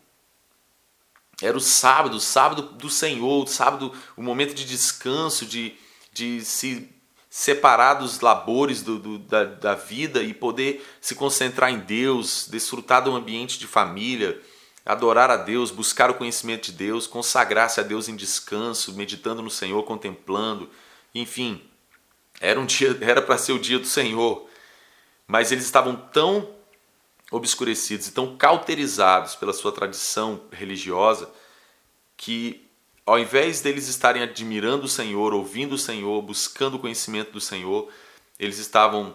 Era 1.43 1.57
o 1.57 1.61
sábado, 1.61 2.17
o 2.17 2.21
sábado 2.21 2.63
do 2.63 2.89
Senhor, 2.89 3.45
o 3.45 3.47
sábado, 3.47 3.93
o 4.17 4.23
momento 4.23 4.55
de 4.55 4.65
descanso, 4.65 5.45
de, 5.45 5.75
de 6.13 6.43
se 6.43 6.89
separar 7.29 7.95
dos 7.95 8.21
labores 8.21 8.81
do, 8.83 8.99
do, 8.99 9.19
da, 9.19 9.45
da 9.45 9.75
vida 9.75 10.23
e 10.23 10.33
poder 10.33 10.83
se 11.01 11.15
concentrar 11.15 11.71
em 11.71 11.79
Deus, 11.79 12.49
desfrutar 12.51 13.03
de 13.03 13.11
um 13.11 13.17
ambiente 13.17 13.59
de 13.59 13.67
família, 13.67 14.41
adorar 14.87 15.31
a 15.31 15.37
Deus, 15.37 15.71
buscar 15.71 16.11
o 16.11 16.15
conhecimento 16.15 16.67
de 16.67 16.73
Deus, 16.73 17.07
consagrar-se 17.07 17.79
a 17.79 17.83
Deus 17.83 18.09
em 18.09 18.17
descanso, 18.17 18.95
meditando 18.95 19.43
no 19.43 19.51
Senhor, 19.51 19.83
contemplando, 19.83 20.71
enfim, 21.15 21.61
era 22.41 22.59
um 22.59 22.67
dia, 22.67 22.97
era 23.01 23.23
para 23.23 23.39
ser 23.39 23.53
o 23.53 23.59
dia 23.59 23.79
do 23.79 23.87
Senhor, 23.87 24.49
mas 25.27 25.53
eles 25.53 25.65
estavam 25.65 25.97
tão 25.97 26.55
obscurecidos 27.31 28.09
e 28.09 28.13
tão 28.13 28.37
cauterizados 28.37 29.35
pela 29.35 29.53
sua 29.53 29.73
tradição 29.73 30.43
religiosa 30.53 31.31
que 32.17 32.67
ao 33.05 33.19
invés 33.19 33.61
deles 33.61 33.87
estarem 33.87 34.23
admirando 34.23 34.87
o 34.87 34.89
Senhor, 34.89 35.33
ouvindo 35.33 35.75
o 35.75 35.79
Senhor, 35.79 36.21
buscando 36.23 36.75
o 36.75 36.79
conhecimento 36.79 37.31
do 37.31 37.41
Senhor, 37.41 37.89
eles 38.39 38.59
estavam 38.59 39.15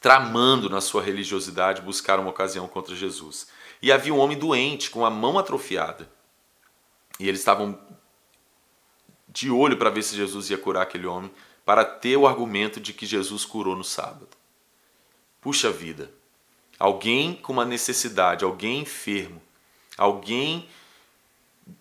tramando 0.00 0.68
na 0.68 0.82
sua 0.82 1.02
religiosidade 1.02 1.80
buscar 1.80 2.20
uma 2.20 2.28
ocasião 2.28 2.68
contra 2.68 2.94
Jesus. 2.94 3.48
E 3.80 3.90
havia 3.90 4.12
um 4.12 4.18
homem 4.18 4.38
doente, 4.38 4.90
com 4.90 5.04
a 5.04 5.10
mão 5.10 5.38
atrofiada. 5.38 6.08
E 7.18 7.26
eles 7.26 7.40
estavam 7.40 7.78
de 9.28 9.50
olho 9.50 9.78
para 9.78 9.90
ver 9.90 10.02
se 10.02 10.14
Jesus 10.14 10.50
ia 10.50 10.58
curar 10.58 10.82
aquele 10.82 11.06
homem, 11.06 11.30
para 11.66 11.84
ter 11.84 12.16
o 12.16 12.28
argumento 12.28 12.78
de 12.78 12.92
que 12.92 13.04
Jesus 13.04 13.44
curou 13.44 13.74
no 13.74 13.82
sábado. 13.82 14.28
Puxa 15.40 15.68
vida! 15.68 16.12
Alguém 16.78 17.34
com 17.34 17.54
uma 17.54 17.64
necessidade, 17.64 18.44
alguém 18.44 18.82
enfermo, 18.82 19.42
alguém 19.98 20.68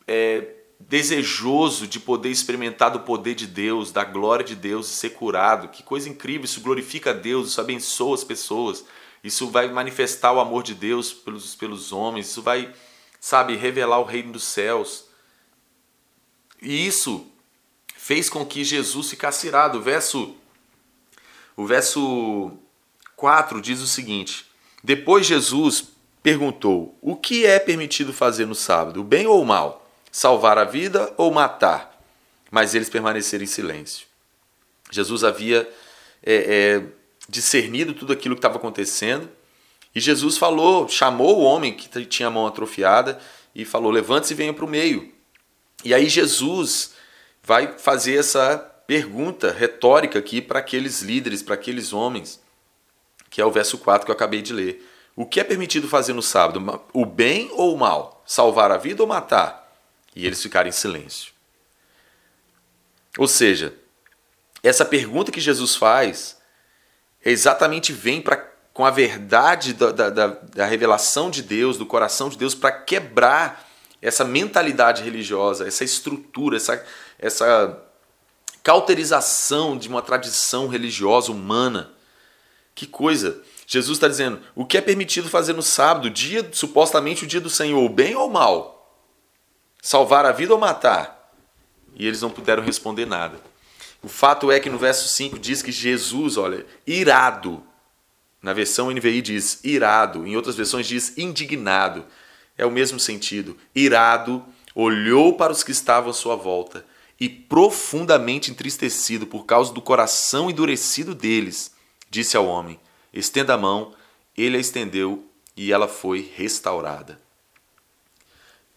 é, 0.08 0.56
desejoso 0.80 1.86
de 1.86 2.00
poder 2.00 2.30
experimentar 2.30 2.89
do 2.89 3.01
poder 3.01 3.36
de 3.36 3.46
Deus, 3.46 3.92
da 3.92 4.04
glória 4.04 4.44
de 4.44 4.56
Deus 4.56 4.89
e 4.89 4.96
ser 4.96 5.12
curado. 5.12 5.68
Que 5.68 5.84
coisa 5.84 6.10
incrível! 6.10 6.46
Isso 6.46 6.62
glorifica 6.62 7.12
a 7.12 7.13
Deus, 7.13 7.50
isso 7.50 7.62
abençoa 7.62 8.15
as 8.15 8.24
pessoas, 8.24 8.84
isso 9.24 9.51
vai 9.51 9.68
manifestar 9.72 10.34
o 10.34 10.39
amor 10.39 10.63
de 10.63 10.74
Deus 10.74 11.13
pelos, 11.13 11.54
pelos 11.54 11.92
homens, 11.92 12.30
isso 12.30 12.42
vai, 12.42 12.74
sabe, 13.20 13.56
revelar 13.56 14.00
o 14.00 14.04
reino 14.04 14.32
dos 14.32 14.46
céus. 14.46 15.06
E 16.60 16.88
isso 16.88 17.32
fez 18.06 18.30
com 18.30 18.46
que 18.46 18.64
Jesus 18.64 19.10
ficasse 19.10 19.48
irado. 19.48 19.80
O 19.80 19.82
verso, 19.82 20.36
o 21.58 21.66
verso 21.66 22.52
4 23.16 23.60
diz 23.60 23.82
o 23.82 23.88
seguinte: 23.88 24.46
Depois 24.84 25.26
Jesus 25.26 25.86
perguntou: 26.22 26.96
O 27.02 27.16
que 27.16 27.48
é 27.48 27.58
permitido 27.58 28.14
fazer 28.14 28.46
no 28.46 28.54
sábado, 28.54 29.02
o 29.02 29.04
bem 29.04 29.26
ou 29.26 29.42
o 29.42 29.46
mal? 29.46 29.82
salvar 30.12 30.58
a 30.58 30.64
vida 30.64 31.14
ou 31.18 31.30
matar? 31.30 32.00
Mas 32.50 32.74
eles 32.74 32.90
permaneceram 32.90 33.44
em 33.44 33.48
silêncio. 33.48 34.08
Jesus 34.90 35.26
havia 35.26 35.70
é, 36.24 36.36
é, 36.36 36.84
discernido 37.28 37.94
tudo 37.94 38.14
aquilo 38.14 38.34
que 38.34 38.40
estava 38.40 38.56
acontecendo 38.56 39.30
e 39.94 40.00
Jesus 40.00 40.38
falou, 40.38 40.88
chamou 40.88 41.40
o 41.40 41.44
homem 41.44 41.74
que 41.74 42.06
tinha 42.06 42.28
a 42.28 42.32
mão 42.32 42.46
atrofiada 42.46 43.20
e 43.54 43.66
falou: 43.66 43.92
Levante-se 43.92 44.34
e 44.34 44.38
venha 44.38 44.54
para 44.54 44.64
o 44.64 44.70
meio. 44.70 45.12
E 45.84 45.94
aí 45.94 46.08
Jesus 46.08 46.95
vai 47.46 47.78
fazer 47.78 48.18
essa 48.18 48.58
pergunta 48.88 49.52
retórica 49.52 50.20
aqui 50.20 50.42
para 50.42 50.60
aqueles 50.60 51.02
líderes, 51.02 51.42
para 51.42 51.56
aqueles 51.56 51.94
homens, 51.94 52.42
que 53.30 53.42
é 53.42 53.46
o 53.46 53.52
verso 53.52 53.78
4 53.78 54.06
que 54.06 54.12
eu 54.12 54.16
acabei 54.16 54.42
de 54.42 54.54
ler. 54.54 54.90
O 55.16 55.25
que 55.25 55.40
é 55.40 55.44
permitido 55.44 55.88
fazer 55.88 56.14
no 56.14 56.22
sábado? 56.22 56.82
O 56.94 57.06
bem 57.06 57.50
ou 57.54 57.74
o 57.74 57.78
mal? 57.78 58.22
Salvar 58.25 58.72
a 58.72 58.78
vida 58.78 59.02
ou 59.02 59.08
matar? 59.08 59.66
e 60.16 60.25
eles 60.25 60.42
ficaram 60.42 60.70
em 60.70 60.72
silêncio. 60.72 61.34
Ou 63.18 63.28
seja, 63.28 63.75
essa 64.64 64.86
pergunta 64.86 65.32
que 65.32 65.42
Jesus 65.42 65.75
faz 65.75 66.38
exatamente 67.24 67.92
vem 67.92 68.22
para 68.22 68.54
com 68.74 68.86
a 68.86 68.92
verdade 68.92 69.74
da, 69.74 69.90
da, 69.92 70.10
da, 70.10 70.28
da, 70.28 70.66
revelação 70.66 71.30
de 71.30 71.42
Deus, 71.42 71.78
do 71.78 71.86
coração 71.86 72.28
de 72.28 72.38
Deus, 72.38 72.54
para 72.54 72.74
quebrar 72.74 73.66
essa 74.02 74.24
mentalidade 74.24 75.04
religiosa, 75.04 75.68
essa 75.68 75.84
estrutura, 75.84 76.58
essa, 76.58 76.86
essa 77.18 77.82
cauterização 78.64 79.78
de 79.78 79.88
uma 79.88 80.02
tradição 80.02 80.68
religiosa 80.68 81.32
humana. 81.32 81.92
Que 82.74 82.86
coisa! 82.86 83.42
Jesus 83.68 83.98
está 83.98 84.08
dizendo: 84.08 84.40
o 84.54 84.66
que 84.66 84.78
é 84.78 84.82
permitido 84.82 85.30
fazer 85.30 85.54
no 85.54 85.64
sábado, 85.64 86.10
dia 86.10 86.48
supostamente 86.52 87.24
o 87.24 87.28
dia 87.28 87.42
do 87.42 87.50
Senhor, 87.50 87.88
bem 87.90 88.16
ou 88.16 88.30
mal? 88.30 89.02
Salvar 89.82 90.25
a 90.25 90.32
vida 90.32 90.54
ou 90.54 90.60
matar? 90.60 91.32
E 91.96 92.06
eles 92.06 92.22
não 92.22 92.30
puderam 92.30 92.64
responder 92.64 93.06
nada. 93.06 93.40
O 94.04 94.08
fato 94.08 94.52
é 94.52 94.60
que 94.60 94.70
no 94.70 94.78
verso 94.78 95.08
5 95.08 95.40
diz 95.40 95.62
que 95.62 95.72
Jesus, 95.72 96.38
olha, 96.38 96.66
irado. 96.86 97.64
Na 98.42 98.54
versão 98.54 98.92
NVI 98.92 99.22
diz 99.22 99.60
irado, 99.64 100.28
em 100.28 100.36
outras 100.36 100.56
versões 100.56 100.86
diz 100.86 101.18
indignado. 101.18 102.06
É 102.58 102.66
o 102.66 102.72
mesmo 102.72 103.00
sentido. 103.00 103.58
Irado, 103.74 104.44
olhou 104.74 105.34
para 105.34 105.52
os 105.52 105.64
que 105.64 105.72
estavam 105.72 106.10
à 106.10 106.14
sua 106.14 106.36
volta 106.36 106.86
e 107.20 107.30
profundamente 107.30 108.52
entristecido 108.52 109.26
por 109.26 109.46
causa 109.46 109.74
do 109.74 109.82
coração 109.82 110.50
endurecido 110.50 111.16
deles, 111.16 111.74
disse 112.10 112.36
ao 112.36 112.46
homem: 112.46 112.80
Estenda 113.14 113.54
a 113.54 113.58
mão. 113.58 113.94
Ele 114.38 114.58
a 114.58 114.60
estendeu 114.60 115.26
e 115.56 115.72
ela 115.72 115.88
foi 115.88 116.30
restaurada. 116.36 117.22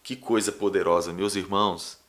Que 0.01 0.15
coisa 0.15 0.53
poderosa, 0.53 1.11
meus 1.11 1.35
irmãos, 1.35 1.99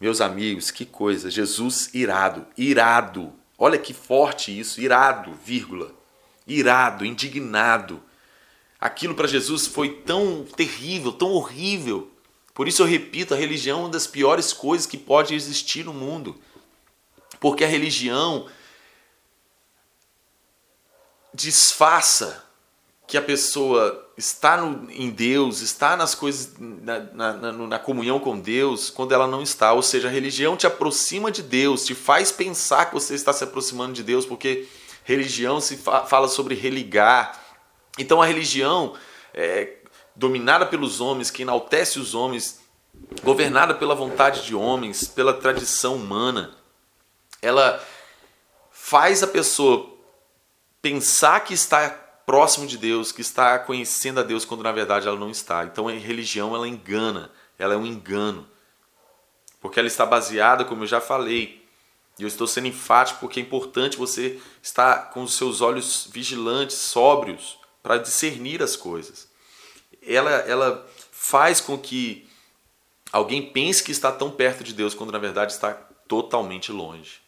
meus 0.00 0.20
amigos, 0.20 0.72
que 0.72 0.84
coisa. 0.84 1.30
Jesus 1.30 1.94
irado, 1.94 2.44
irado. 2.58 3.32
Olha 3.56 3.78
que 3.78 3.94
forte 3.94 4.58
isso, 4.58 4.80
irado, 4.80 5.32
vírgula. 5.44 5.94
Irado, 6.46 7.04
indignado. 7.04 8.02
Aquilo 8.84 9.14
para 9.14 9.26
Jesus 9.26 9.66
foi 9.66 9.88
tão 9.88 10.44
terrível, 10.44 11.10
tão 11.10 11.30
horrível. 11.30 12.10
Por 12.52 12.68
isso 12.68 12.82
eu 12.82 12.86
repito, 12.86 13.32
a 13.32 13.36
religião 13.36 13.78
é 13.78 13.82
uma 13.84 13.88
das 13.88 14.06
piores 14.06 14.52
coisas 14.52 14.86
que 14.86 14.98
pode 14.98 15.34
existir 15.34 15.86
no 15.86 15.94
mundo. 15.94 16.36
Porque 17.40 17.64
a 17.64 17.66
religião 17.66 18.46
disfarça 21.32 22.44
que 23.06 23.16
a 23.16 23.22
pessoa 23.22 24.06
está 24.18 24.58
no, 24.58 24.90
em 24.90 25.08
Deus, 25.08 25.62
está 25.62 25.96
nas 25.96 26.14
coisas, 26.14 26.52
na, 26.58 27.00
na, 27.00 27.52
na, 27.52 27.78
comunhão 27.78 28.20
com 28.20 28.38
Deus, 28.38 28.90
quando 28.90 29.12
ela 29.12 29.26
não 29.26 29.40
está. 29.40 29.72
Ou 29.72 29.82
seja, 29.82 30.08
a 30.08 30.10
religião 30.10 30.58
te 30.58 30.66
aproxima 30.66 31.30
de 31.30 31.40
Deus, 31.40 31.86
te 31.86 31.94
faz 31.94 32.30
pensar 32.30 32.84
que 32.84 32.94
você 32.94 33.14
está 33.14 33.32
se 33.32 33.44
aproximando 33.44 33.94
de 33.94 34.02
Deus, 34.02 34.26
porque 34.26 34.68
religião 35.04 35.58
se 35.58 35.78
fa 35.78 36.04
fala 36.04 36.28
sobre 36.28 36.54
religar. 36.54 37.43
Então 37.98 38.20
a 38.20 38.26
religião, 38.26 38.94
é, 39.32 39.76
dominada 40.14 40.66
pelos 40.66 41.00
homens, 41.00 41.30
que 41.30 41.42
enaltece 41.42 41.98
os 41.98 42.14
homens, 42.14 42.60
governada 43.22 43.74
pela 43.74 43.94
vontade 43.94 44.44
de 44.44 44.54
homens, 44.54 45.04
pela 45.06 45.34
tradição 45.34 45.96
humana, 45.96 46.54
ela 47.40 47.82
faz 48.70 49.22
a 49.22 49.26
pessoa 49.26 49.90
pensar 50.80 51.40
que 51.40 51.54
está 51.54 51.88
próximo 52.26 52.66
de 52.66 52.78
Deus, 52.78 53.12
que 53.12 53.20
está 53.20 53.58
conhecendo 53.58 54.20
a 54.20 54.22
Deus 54.22 54.44
quando 54.44 54.62
na 54.62 54.72
verdade 54.72 55.06
ela 55.06 55.18
não 55.18 55.30
está. 55.30 55.64
Então 55.64 55.88
a 55.88 55.92
religião 55.92 56.54
ela 56.54 56.68
engana, 56.68 57.30
ela 57.58 57.74
é 57.74 57.76
um 57.76 57.86
engano. 57.86 58.48
Porque 59.60 59.78
ela 59.78 59.88
está 59.88 60.04
baseada, 60.04 60.64
como 60.64 60.82
eu 60.82 60.86
já 60.86 61.00
falei, 61.00 61.64
e 62.18 62.22
eu 62.22 62.28
estou 62.28 62.46
sendo 62.46 62.68
enfático 62.68 63.20
porque 63.20 63.40
é 63.40 63.42
importante 63.42 63.96
você 63.96 64.40
estar 64.62 65.10
com 65.10 65.22
os 65.22 65.34
seus 65.34 65.60
olhos 65.60 66.08
vigilantes, 66.12 66.76
sóbrios, 66.76 67.58
para 67.84 67.98
discernir 67.98 68.60
as 68.60 68.74
coisas. 68.74 69.28
Ela, 70.04 70.30
ela 70.30 70.90
faz 71.12 71.60
com 71.60 71.78
que 71.78 72.28
alguém 73.12 73.52
pense 73.52 73.84
que 73.84 73.92
está 73.92 74.10
tão 74.10 74.32
perto 74.32 74.64
de 74.64 74.72
Deus 74.72 74.92
quando 74.92 75.12
na 75.12 75.18
verdade 75.18 75.52
está 75.52 75.72
totalmente 76.08 76.72
longe. 76.72 77.20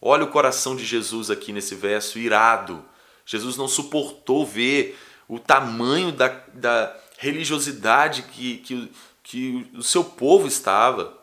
Olha 0.00 0.22
o 0.22 0.30
coração 0.30 0.76
de 0.76 0.84
Jesus 0.84 1.30
aqui 1.30 1.52
nesse 1.52 1.74
verso, 1.74 2.18
irado 2.18 2.84
Jesus 3.24 3.56
não 3.56 3.68
suportou 3.68 4.44
ver 4.44 4.98
o 5.28 5.38
tamanho 5.38 6.12
da, 6.12 6.28
da 6.52 6.94
religiosidade 7.18 8.22
que, 8.22 8.58
que, 8.58 8.92
que 9.22 9.70
o 9.74 9.82
seu 9.82 10.04
povo 10.04 10.46
estava. 10.46 11.18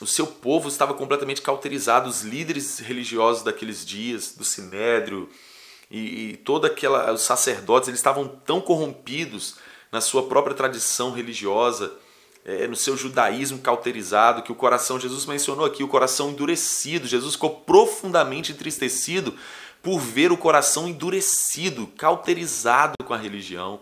O 0.00 0.06
seu 0.06 0.26
povo 0.26 0.68
estava 0.68 0.94
completamente 0.94 1.42
cauterizado, 1.42 2.08
os 2.08 2.22
líderes 2.22 2.78
religiosos 2.78 3.42
daqueles 3.42 3.84
dias, 3.84 4.34
do 4.34 4.44
Sinédrio 4.44 5.28
e, 5.94 6.30
e 6.30 6.36
toda 6.38 6.66
aquela 6.66 7.12
os 7.12 7.22
sacerdotes, 7.22 7.88
eles 7.88 8.00
estavam 8.00 8.26
tão 8.26 8.60
corrompidos 8.60 9.54
na 9.92 10.00
sua 10.00 10.24
própria 10.24 10.56
tradição 10.56 11.12
religiosa, 11.12 11.92
é, 12.44 12.66
no 12.66 12.74
seu 12.74 12.96
judaísmo 12.96 13.60
cauterizado, 13.60 14.42
que 14.42 14.50
o 14.50 14.56
coração, 14.56 14.98
Jesus 14.98 15.24
mencionou 15.24 15.64
aqui, 15.64 15.84
o 15.84 15.88
coração 15.88 16.30
endurecido. 16.30 17.06
Jesus 17.06 17.34
ficou 17.34 17.60
profundamente 17.60 18.50
entristecido 18.50 19.34
por 19.80 20.00
ver 20.00 20.32
o 20.32 20.36
coração 20.36 20.88
endurecido, 20.88 21.86
cauterizado 21.96 22.94
com 23.04 23.14
a 23.14 23.18
religião, 23.18 23.80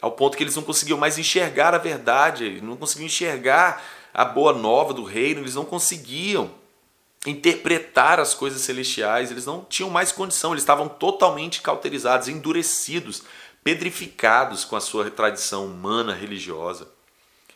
ao 0.00 0.12
ponto 0.12 0.38
que 0.38 0.42
eles 0.42 0.56
não 0.56 0.62
conseguiam 0.62 0.98
mais 0.98 1.18
enxergar 1.18 1.74
a 1.74 1.78
verdade, 1.78 2.62
não 2.62 2.76
conseguiam 2.76 3.06
enxergar 3.06 3.84
a 4.14 4.24
boa 4.24 4.54
nova 4.54 4.94
do 4.94 5.04
reino, 5.04 5.40
eles 5.40 5.54
não 5.54 5.64
conseguiam 5.66 6.50
interpretar 7.30 8.20
as 8.20 8.34
coisas 8.34 8.62
celestiais, 8.62 9.30
eles 9.30 9.46
não 9.46 9.64
tinham 9.64 9.90
mais 9.90 10.12
condição, 10.12 10.52
eles 10.52 10.62
estavam 10.62 10.88
totalmente 10.88 11.60
cauterizados, 11.60 12.28
endurecidos, 12.28 13.22
pedrificados 13.64 14.64
com 14.64 14.76
a 14.76 14.80
sua 14.80 15.10
tradição 15.10 15.66
humana 15.66 16.14
religiosa. 16.14 16.88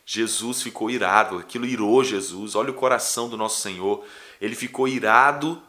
Jesus 0.05 0.61
ficou 0.61 0.89
irado, 0.89 1.37
aquilo 1.37 1.65
irou 1.65 2.03
Jesus. 2.03 2.55
Olha 2.55 2.71
o 2.71 2.73
coração 2.73 3.29
do 3.29 3.37
nosso 3.37 3.61
Senhor. 3.61 4.03
Ele 4.41 4.55
ficou 4.55 4.87
irado, 4.87 5.61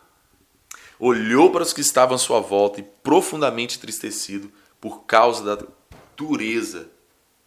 olhou 0.98 1.50
para 1.52 1.62
os 1.62 1.72
que 1.72 1.80
estavam 1.80 2.16
à 2.16 2.18
sua 2.18 2.40
volta 2.40 2.80
e 2.80 2.82
profundamente 2.82 3.76
entristecido 3.76 4.50
por 4.80 5.04
causa 5.04 5.44
da 5.44 5.64
dureza 6.16 6.90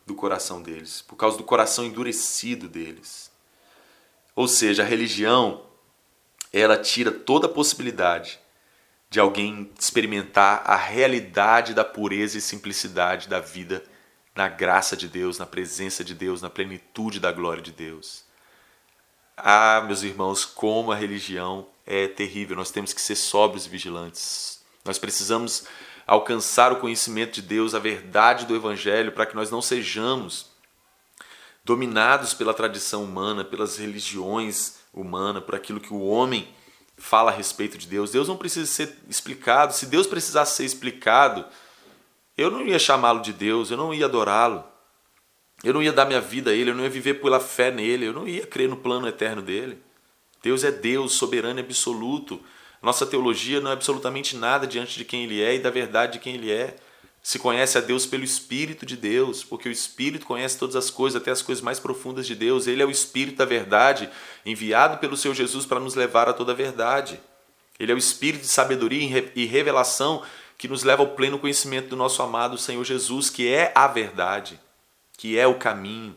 do 0.05 0.15
coração 0.15 0.61
deles, 0.61 1.01
por 1.01 1.15
causa 1.15 1.37
do 1.37 1.43
coração 1.43 1.83
endurecido 1.83 2.69
deles. 2.69 3.29
Ou 4.35 4.47
seja, 4.47 4.83
a 4.83 4.85
religião 4.85 5.65
ela 6.61 6.77
tira 6.77 7.11
toda 7.11 7.47
a 7.47 7.49
possibilidade 7.49 8.39
de 9.09 9.19
alguém 9.19 9.71
experimentar 9.79 10.63
a 10.65 10.75
realidade 10.75 11.73
da 11.73 11.83
pureza 11.83 12.37
e 12.37 12.41
simplicidade 12.41 13.27
da 13.27 13.39
vida 13.39 13.83
na 14.35 14.47
graça 14.47 14.95
de 14.95 15.07
Deus, 15.07 15.37
na 15.37 15.45
presença 15.45 16.03
de 16.03 16.13
Deus, 16.13 16.41
na 16.41 16.49
plenitude 16.49 17.19
da 17.19 17.31
glória 17.31 17.61
de 17.61 17.71
Deus. 17.71 18.23
Ah, 19.37 19.83
meus 19.85 20.03
irmãos, 20.03 20.45
como 20.45 20.91
a 20.91 20.95
religião 20.95 21.67
é 21.85 22.07
terrível. 22.07 22.55
Nós 22.55 22.71
temos 22.71 22.93
que 22.93 23.01
ser 23.01 23.15
sóbrios 23.15 23.65
e 23.65 23.69
vigilantes. 23.69 24.61
Nós 24.83 24.97
precisamos 24.97 25.65
alcançar 26.07 26.71
o 26.71 26.77
conhecimento 26.77 27.35
de 27.35 27.41
Deus, 27.41 27.73
a 27.73 27.79
verdade 27.79 28.45
do 28.45 28.55
Evangelho, 28.55 29.11
para 29.11 29.25
que 29.25 29.35
nós 29.35 29.51
não 29.51 29.61
sejamos 29.61 30.51
dominados 31.65 32.33
pela 32.33 32.53
tradição 32.53 33.03
humana, 33.03 33.43
pelas 33.43 33.77
religiões 33.77 34.84
humanas, 34.95 35.43
por 35.43 35.53
aquilo 35.53 35.79
que 35.79 35.93
o 35.93 36.01
homem 36.01 36.47
fala 36.97 37.31
a 37.31 37.35
respeito 37.35 37.77
de 37.77 37.87
Deus. 37.87 38.11
Deus 38.11 38.27
não 38.27 38.37
precisa 38.37 38.65
ser 38.65 38.97
explicado. 39.09 39.73
Se 39.73 39.85
Deus 39.85 40.07
precisasse 40.07 40.55
ser 40.55 40.65
explicado, 40.65 41.45
eu 42.37 42.49
não 42.49 42.65
ia 42.65 42.79
chamá-lo 42.79 43.21
de 43.21 43.33
Deus, 43.33 43.69
eu 43.69 43.77
não 43.77 43.93
ia 43.93 44.05
adorá-lo. 44.05 44.63
Eu 45.63 45.73
não 45.73 45.81
ia 45.81 45.93
dar 45.93 46.05
minha 46.05 46.21
vida 46.21 46.51
a 46.51 46.53
Ele, 46.53 46.71
eu 46.71 46.75
não 46.75 46.83
ia 46.83 46.89
viver 46.89 47.15
pela 47.15 47.39
fé 47.39 47.71
nele, 47.71 48.05
eu 48.05 48.13
não 48.13 48.27
ia 48.27 48.45
crer 48.45 48.69
no 48.69 48.77
plano 48.77 49.07
eterno 49.07 49.41
dele. 49.41 49.81
Deus 50.41 50.63
é 50.63 50.71
Deus, 50.71 51.13
soberano 51.13 51.59
e 51.59 51.63
absoluto. 51.63 52.39
Nossa 52.81 53.05
teologia 53.05 53.59
não 53.59 53.71
é 53.71 53.73
absolutamente 53.73 54.35
nada 54.35 54.67
diante 54.67 54.97
de 54.97 55.05
quem 55.05 55.23
Ele 55.23 55.41
é 55.41 55.55
e 55.55 55.59
da 55.59 55.69
verdade 55.69 56.13
de 56.13 56.19
quem 56.19 56.35
Ele 56.35 56.51
é 56.51 56.75
se 57.25 57.39
conhece 57.39 57.75
a 57.75 57.81
Deus 57.81 58.05
pelo 58.05 58.23
Espírito 58.23 58.85
de 58.85 58.95
Deus, 58.95 59.43
porque 59.43 59.67
o 59.67 59.71
Espírito 59.71 60.27
conhece 60.27 60.59
todas 60.59 60.75
as 60.75 60.91
coisas, 60.91 61.19
até 61.19 61.31
as 61.31 61.41
coisas 61.41 61.59
mais 61.59 61.79
profundas 61.79 62.27
de 62.27 62.35
Deus. 62.35 62.67
Ele 62.67 62.83
é 62.83 62.85
o 62.85 62.91
Espírito 62.91 63.37
da 63.37 63.45
verdade, 63.45 64.07
enviado 64.45 64.99
pelo 64.99 65.17
seu 65.17 65.33
Jesus 65.33 65.65
para 65.65 65.79
nos 65.79 65.95
levar 65.95 66.29
a 66.29 66.33
toda 66.33 66.51
a 66.51 66.55
verdade. 66.55 67.19
Ele 67.79 67.91
é 67.91 67.95
o 67.95 67.97
Espírito 67.97 68.41
de 68.41 68.47
sabedoria 68.47 69.31
e 69.35 69.43
revelação 69.47 70.21
que 70.55 70.67
nos 70.67 70.83
leva 70.83 71.01
ao 71.01 71.15
pleno 71.15 71.39
conhecimento 71.39 71.89
do 71.89 71.95
nosso 71.95 72.21
amado 72.21 72.59
Senhor 72.59 72.83
Jesus, 72.83 73.27
que 73.27 73.51
é 73.51 73.71
a 73.73 73.87
verdade, 73.87 74.59
que 75.17 75.35
é 75.35 75.47
o 75.47 75.55
caminho. 75.55 76.15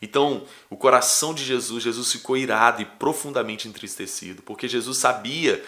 Então, 0.00 0.46
o 0.70 0.76
coração 0.78 1.34
de 1.34 1.44
Jesus, 1.44 1.84
Jesus 1.84 2.10
ficou 2.10 2.38
irado 2.38 2.80
e 2.80 2.86
profundamente 2.86 3.68
entristecido, 3.68 4.40
porque 4.40 4.66
Jesus 4.66 4.96
sabia 4.96 5.62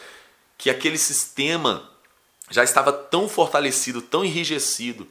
que 0.57 0.71
aquele 0.71 0.97
sistema 0.97 1.95
já 2.51 2.63
estava 2.63 2.93
tão 2.93 3.29
fortalecido, 3.29 4.01
tão 4.01 4.25
enrijecido, 4.25 5.07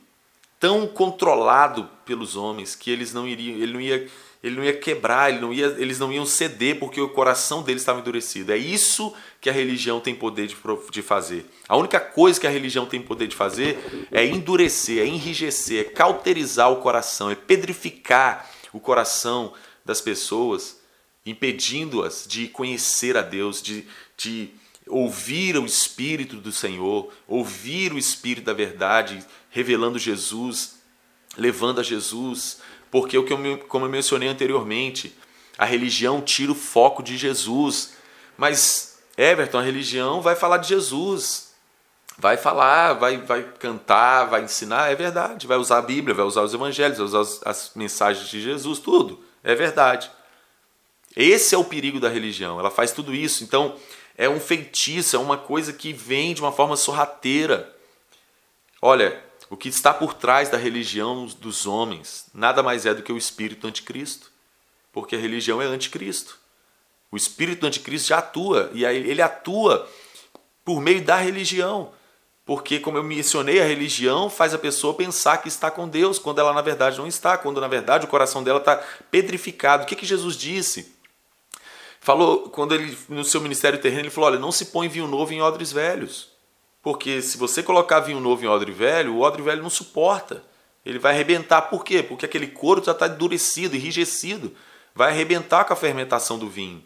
tão 0.60 0.88
controlado 0.88 1.89
pelos 2.06 2.36
homens 2.36 2.76
que 2.76 2.89
eles 2.89 3.13
não 3.13 3.28
iriam, 3.28 3.58
ele 3.58 3.74
não 3.74 3.82
ia, 3.82 4.08
ele 4.41 4.56
não 4.56 4.63
ia 4.63 4.78
quebrar, 4.78 5.30
ele 5.30 5.41
não 5.41 5.54
ia, 5.54 5.65
eles 5.78 6.00
não 6.00 6.12
iam 6.13 6.26
ceder 6.26 6.80
porque 6.80 7.02
o 7.02 7.10
coração 7.10 7.62
deles 7.62 7.82
estava 7.82 8.00
endurecido. 8.00 8.54
É 8.54 8.58
isso 8.58 9.13
que 9.41 9.50
a 9.50 9.54
religião 9.54 10.00
tem 10.00 10.15
poder 10.15 10.48
de, 10.48 10.56
de 10.91 11.02
fazer. 11.02 11.45
A 11.67 11.76
única 11.76 12.00
coisa 12.00 12.39
que 12.39 12.48
a 12.48 12.50
religião 12.50 12.86
tem 12.86 13.02
poder 13.02 13.28
de 13.28 13.36
fazer 13.36 14.08
é 14.12 14.26
endurecer, 14.26 15.04
é 15.04 15.06
enrijecer, 15.06 15.82
é 15.82 15.89
cauterizar 15.89 16.71
o 16.71 16.78
coração, 16.78 17.30
é 17.30 17.36
pedrificar 17.36 18.50
o 18.71 18.80
coração 18.80 19.54
das 19.84 20.02
pessoas, 20.02 20.80
impedindo-as 21.26 22.26
de 22.28 22.48
conhecer 22.48 23.17
a 23.17 23.21
Deus, 23.21 23.62
de, 23.62 23.86
de 24.17 24.50
ouvir 24.88 25.58
o 25.58 25.65
Espírito 25.65 26.38
do 26.38 26.52
Senhor, 26.52 27.12
ouvir 27.28 27.91
o 27.93 27.98
Espírito 27.98 28.45
da 28.45 28.54
verdade, 28.54 29.26
revelando 29.50 29.98
Jesus, 29.98 30.80
levando 31.38 31.80
a 31.80 31.84
Jesus, 31.84 32.62
porque 32.91 33.17
o 33.17 33.26
que 33.26 33.36
como 33.67 33.86
eu 33.86 33.89
mencionei 33.89 34.30
anteriormente, 34.30 35.15
a 35.58 35.65
religião 35.65 36.21
tira 36.21 36.52
o 36.52 36.56
foco 36.56 37.02
de 37.02 37.17
Jesus. 37.17 37.93
Mas, 38.38 39.00
Everton, 39.17 39.60
a 39.60 39.63
religião 39.63 40.21
vai 40.21 40.36
falar 40.36 40.58
de 40.58 40.67
Jesus, 40.67 41.54
vai 42.17 42.38
falar, 42.38 42.93
vai, 42.93 43.17
vai 43.17 43.43
cantar, 43.60 44.26
vai 44.26 44.43
ensinar, 44.43 44.91
é 44.91 44.95
verdade, 44.95 45.48
vai 45.48 45.58
usar 45.58 45.80
a 45.80 45.82
Bíblia, 45.82 46.15
vai 46.15 46.26
usar 46.26 46.41
os 46.41 46.54
evangelhos, 46.54 46.98
vai 46.98 47.06
usar 47.06 47.19
as, 47.21 47.41
as 47.45 47.71
mensagens 47.76 48.30
de 48.30 48.41
Jesus, 48.41 48.80
tudo, 48.80 49.24
é 49.43 49.56
verdade. 49.56 50.12
Esse 51.15 51.56
é 51.56 51.58
o 51.58 51.63
perigo 51.63 52.00
da 52.00 52.10
religião, 52.10 52.60
ela 52.60 52.69
faz 52.69 52.91
tudo 52.91 53.13
isso. 53.13 53.43
Então, 53.43 53.76
é 54.17 54.30
um 54.30 54.39
feitiço, 54.39 55.15
é 55.15 55.19
uma 55.19 55.38
coisa 55.38 55.73
que 55.73 55.91
vem 55.91 56.34
de 56.34 56.41
uma 56.41 56.51
forma 56.51 56.75
sorrateira. 56.75 57.73
Olha, 58.82 59.21
o 59.49 59.58
que 59.58 59.69
está 59.69 59.93
por 59.93 60.13
trás 60.13 60.49
da 60.49 60.58
religião 60.58 61.25
dos 61.25 61.65
homens 61.65 62.28
nada 62.34 62.63
mais 62.63 62.86
é 62.86 62.93
do 62.93 63.04
que 63.04 63.12
o 63.12 63.17
espírito 63.17 63.67
anticristo, 63.67 64.32
porque 64.91 65.15
a 65.15 65.19
religião 65.19 65.62
é 65.62 65.65
anticristo. 65.65 66.39
O 67.12 67.17
espírito 67.17 67.65
anticristo 67.65 68.10
já 68.10 68.17
atua, 68.19 68.69
e 68.73 68.84
ele 68.84 69.21
atua 69.21 69.89
por 70.63 70.82
meio 70.82 71.04
da 71.04 71.17
religião. 71.17 71.91
Porque, 72.45 72.80
como 72.80 72.97
eu 72.97 73.04
mencionei, 73.04 73.60
a 73.60 73.65
religião 73.65 74.30
faz 74.30 74.54
a 74.54 74.60
pessoa 74.60 74.93
pensar 74.93 75.38
que 75.38 75.47
está 75.47 75.71
com 75.71 75.88
Deus, 75.88 76.19
quando 76.19 76.39
ela 76.39 76.54
na 76.54 76.62
verdade 76.62 76.97
não 76.97 77.08
está, 77.08 77.38
quando 77.38 77.60
na 77.60 77.67
verdade 77.67 78.06
o 78.06 78.08
coração 78.08 78.43
dela 78.43 78.60
está 78.60 78.78
pedrificado. 79.10 79.84
O 79.84 79.86
que, 79.88 79.95
que 79.95 80.06
Jesus 80.06 80.36
disse? 80.36 80.94
Falou, 82.06 82.52
quando 82.52 82.76
ele, 82.76 82.96
no 83.10 83.24
seu 83.24 83.41
ministério 83.41 83.82
terreno, 83.82 84.02
ele 84.02 84.10
falou: 84.12 84.30
olha, 84.30 84.39
não 84.39 84.52
se 84.52 84.65
põe 84.65 84.88
vinho 84.88 85.08
novo 85.08 85.34
em 85.34 85.41
odres 85.41 85.72
velhos. 85.72 86.30
Porque 86.84 87.20
se 87.20 87.36
você 87.36 87.63
colocar 87.63 88.00
vinho 88.00 88.20
novo 88.20 88.46
em 88.46 88.48
odre 88.48 88.72
velho, 88.72 89.15
o 89.15 89.22
odre 89.22 89.41
velho 89.41 89.63
não 89.63 89.72
suporta. 89.72 90.44
Ele 90.86 91.00
vai 91.00 91.13
arrebentar. 91.13 91.63
Por 91.63 91.84
quê? 91.84 92.04
Porque 92.04 92.24
aquele 92.24 92.46
couro 92.46 92.84
já 92.86 92.91
está 92.91 93.08
endurecido, 93.08 93.76
enrijecido. 93.76 94.56
Vai 94.94 95.13
arrebentar 95.13 95.65
com 95.65 95.74
a 95.74 95.76
fermentação 95.76 96.38
do 96.38 96.48
vinho. 96.48 96.84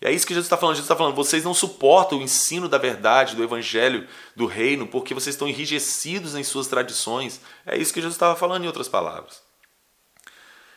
E 0.00 0.06
é 0.06 0.12
isso 0.12 0.24
que 0.24 0.32
Jesus 0.32 0.46
está 0.46 0.56
falando. 0.56 0.76
Jesus 0.76 0.84
está 0.84 0.94
falando: 0.94 1.16
vocês 1.16 1.42
não 1.42 1.52
suportam 1.52 2.18
o 2.18 2.22
ensino 2.22 2.68
da 2.68 2.78
verdade, 2.78 3.34
do 3.34 3.42
evangelho, 3.42 4.06
do 4.36 4.46
reino, 4.46 4.86
porque 4.86 5.14
vocês 5.14 5.34
estão 5.34 5.48
enrijecidos 5.48 6.36
em 6.36 6.44
suas 6.44 6.68
tradições. 6.68 7.40
É 7.66 7.76
isso 7.76 7.92
que 7.92 8.00
Jesus 8.00 8.14
estava 8.14 8.36
falando, 8.36 8.62
em 8.62 8.68
outras 8.68 8.86
palavras. 8.86 9.42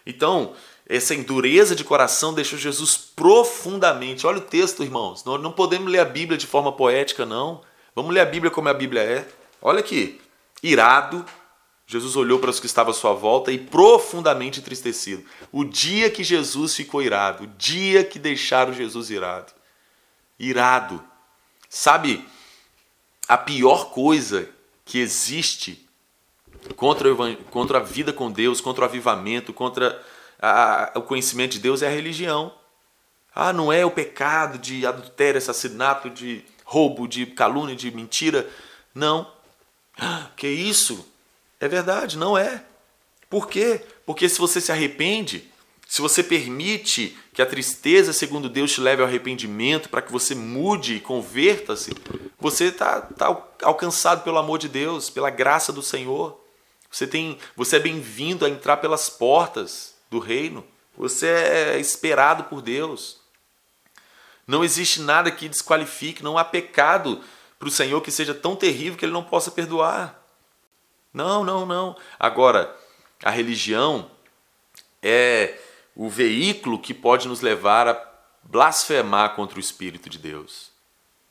Então, 0.04 0.56
essa 0.92 1.16
endureza 1.16 1.74
de 1.74 1.86
coração 1.86 2.34
deixou 2.34 2.60
Jesus 2.60 2.98
profundamente. 2.98 4.28
Olha 4.28 4.40
o 4.40 4.42
texto, 4.42 4.84
irmãos. 4.84 5.24
Nós 5.24 5.42
não 5.42 5.54
podemos 5.54 5.90
ler 5.90 6.00
a 6.00 6.06
Bíblia 6.06 6.38
de 6.38 6.46
forma 6.46 6.74
poética, 6.74 7.26
não. 7.26 7.62
Vamos 7.96 8.14
ler 8.14 8.20
a 8.20 8.26
Bíblia 8.26 8.52
como 8.52 8.68
a 8.68 8.74
Bíblia 8.74 9.02
é. 9.02 9.26
Olha 9.62 9.80
aqui. 9.80 10.20
Irado, 10.62 11.26
Jesus 11.88 12.18
olhou 12.18 12.40
para 12.40 12.50
os 12.50 12.60
que 12.60 12.66
estavam 12.66 12.92
à 12.92 12.94
sua 12.94 13.14
volta 13.14 13.54
e 13.54 13.58
profundamente 13.58 14.60
entristecido. 14.60 15.24
O 15.50 15.64
dia 15.64 16.12
que 16.12 16.26
Jesus 16.26 16.76
ficou 16.76 17.02
irado, 17.02 17.46
o 17.46 17.48
dia 17.48 18.04
que 18.04 18.20
deixaram 18.20 18.74
Jesus 18.74 19.10
irado. 19.10 19.54
Irado. 20.38 21.02
Sabe, 21.70 22.28
a 23.30 23.38
pior 23.38 23.92
coisa 23.92 24.50
que 24.84 25.00
existe 25.00 25.88
contra, 26.76 27.08
contra 27.50 27.78
a 27.78 27.82
vida 27.82 28.12
com 28.12 28.30
Deus, 28.30 28.60
contra 28.60 28.84
o 28.84 28.88
avivamento, 28.90 29.54
contra 29.54 30.06
a, 30.42 30.92
o 30.96 31.02
conhecimento 31.02 31.52
de 31.54 31.60
Deus 31.60 31.82
é 31.82 31.88
a 31.88 31.92
religião. 31.92 32.54
Ah, 33.34 33.54
não 33.54 33.72
é 33.72 33.86
o 33.86 33.92
pecado 33.92 34.58
de 34.58 34.86
adultério, 34.86 35.38
assassinato, 35.38 36.10
de 36.10 36.44
roubo, 36.66 37.08
de 37.08 37.26
calúnia, 37.28 37.76
de 37.76 37.92
mentira. 37.92 38.50
Não. 38.94 39.32
Que 40.36 40.48
isso? 40.48 41.08
É 41.60 41.68
verdade, 41.68 42.18
não 42.18 42.38
é. 42.38 42.64
Por 43.30 43.48
quê? 43.48 43.82
Porque 44.06 44.28
se 44.28 44.40
você 44.40 44.60
se 44.60 44.72
arrepende, 44.72 45.50
se 45.88 46.02
você 46.02 46.24
permite 46.24 47.18
que 47.34 47.42
a 47.42 47.46
tristeza, 47.46 48.12
segundo 48.12 48.50
Deus, 48.50 48.74
te 48.74 48.82
leve 48.82 49.02
ao 49.02 49.08
arrependimento 49.08 49.90
para 49.90 50.02
que 50.02 50.12
você 50.12 50.34
mude 50.34 50.96
e 50.96 51.00
converta-se, 51.00 51.92
você 52.40 52.66
está 52.66 53.02
tá 53.02 53.28
alcançado 53.62 54.24
pelo 54.24 54.38
amor 54.38 54.58
de 54.58 54.68
Deus, 54.68 55.10
pela 55.10 55.30
graça 55.30 55.72
do 55.72 55.82
Senhor. 55.82 56.40
Você 56.90 57.06
tem, 57.06 57.38
você 57.56 57.76
é 57.76 57.80
bem-vindo 57.80 58.46
a 58.46 58.50
entrar 58.50 58.78
pelas 58.78 59.10
portas 59.10 59.91
do 60.12 60.20
reino. 60.20 60.64
Você 60.96 61.28
é 61.28 61.80
esperado 61.80 62.44
por 62.44 62.62
Deus. 62.62 63.20
Não 64.46 64.64
existe 64.64 65.02
nada 65.02 65.32
que 65.32 65.48
desqualifique, 65.48 66.24
não 66.24 66.38
há 66.38 66.44
pecado 66.44 67.24
para 67.58 67.68
o 67.68 67.72
Senhor 67.72 68.02
que 68.02 68.12
seja 68.12 68.34
tão 68.34 68.56
terrível 68.56 68.98
que 68.98 69.06
ele 69.06 69.14
não 69.14 69.24
possa 69.24 69.50
perdoar. 69.50 70.22
Não, 71.14 71.44
não, 71.44 71.66
não. 71.66 71.96
Agora, 72.20 72.76
a 73.24 73.30
religião 73.30 74.12
é 75.02 75.58
o 75.96 76.10
veículo 76.10 76.80
que 76.80 76.94
pode 76.94 77.28
nos 77.28 77.42
levar 77.42 77.88
a 77.88 78.12
blasfemar 78.44 79.36
contra 79.36 79.58
o 79.58 79.60
Espírito 79.60 80.10
de 80.10 80.18
Deus. 80.18 80.72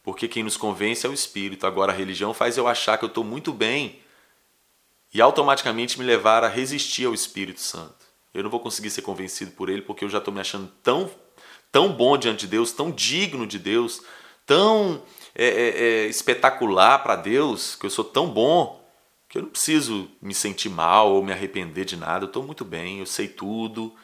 Porque 0.03 0.29
quem 0.29 0.43
nos 0.43 0.57
convence 0.57 1.05
é 1.07 1.09
o 1.09 1.15
Espírito. 1.15 1.67
Agora, 1.67 1.93
a 1.93 1.95
religião 1.95 2.33
faz 2.33 2.57
eu 2.57 2.67
achar 2.67 2.97
que 2.97 3.05
eu 3.05 3.09
estou 3.09 3.25
muito 3.25 3.53
bem 3.53 4.01
e 5.13 5.21
automaticamente 5.21 5.99
me 5.99 6.05
levar 6.05 6.45
a 6.45 6.49
resistir 6.49 7.05
ao 7.05 7.15
Espírito 7.15 7.61
Santo. 7.61 8.10
Eu 8.33 8.43
não 8.43 8.51
vou 8.51 8.61
conseguir 8.61 8.91
ser 8.91 9.03
convencido 9.03 9.53
por 9.53 9.69
ele 9.69 9.83
porque 9.83 10.05
eu 10.05 10.09
já 10.09 10.19
estou 10.19 10.33
me 10.33 10.41
achando 10.41 10.71
tão, 10.83 11.11
tão 11.71 11.93
bom 11.93 12.17
diante 12.17 12.41
de 12.41 12.49
Deus, 12.49 12.73
tão 12.73 12.91
digno 12.91 13.47
de 13.47 13.59
Deus, 13.59 14.03
tão 14.47 15.03
é, 15.35 15.47
é, 15.47 15.83
é, 15.83 16.07
espetacular 16.07 17.03
para 17.03 17.17
Deus, 17.17 17.77
que 17.77 17.87
eu 17.87 17.91
sou 17.91 18.05
tão 18.05 18.29
bom 18.29 18.81
que 19.29 19.39
eu 19.39 19.43
não 19.43 19.51
preciso 19.51 20.11
me 20.21 20.35
sentir 20.35 20.69
mal 20.69 21.13
ou 21.13 21.23
me 21.23 21.33
arrepender 21.33 21.85
de 21.85 21.97
nada. 21.97 22.25
Eu 22.25 22.29
estou 22.29 22.43
muito 22.43 22.65
bem, 22.65 22.99
eu 22.99 23.07
sei 23.07 23.29
tudo. 23.29 23.95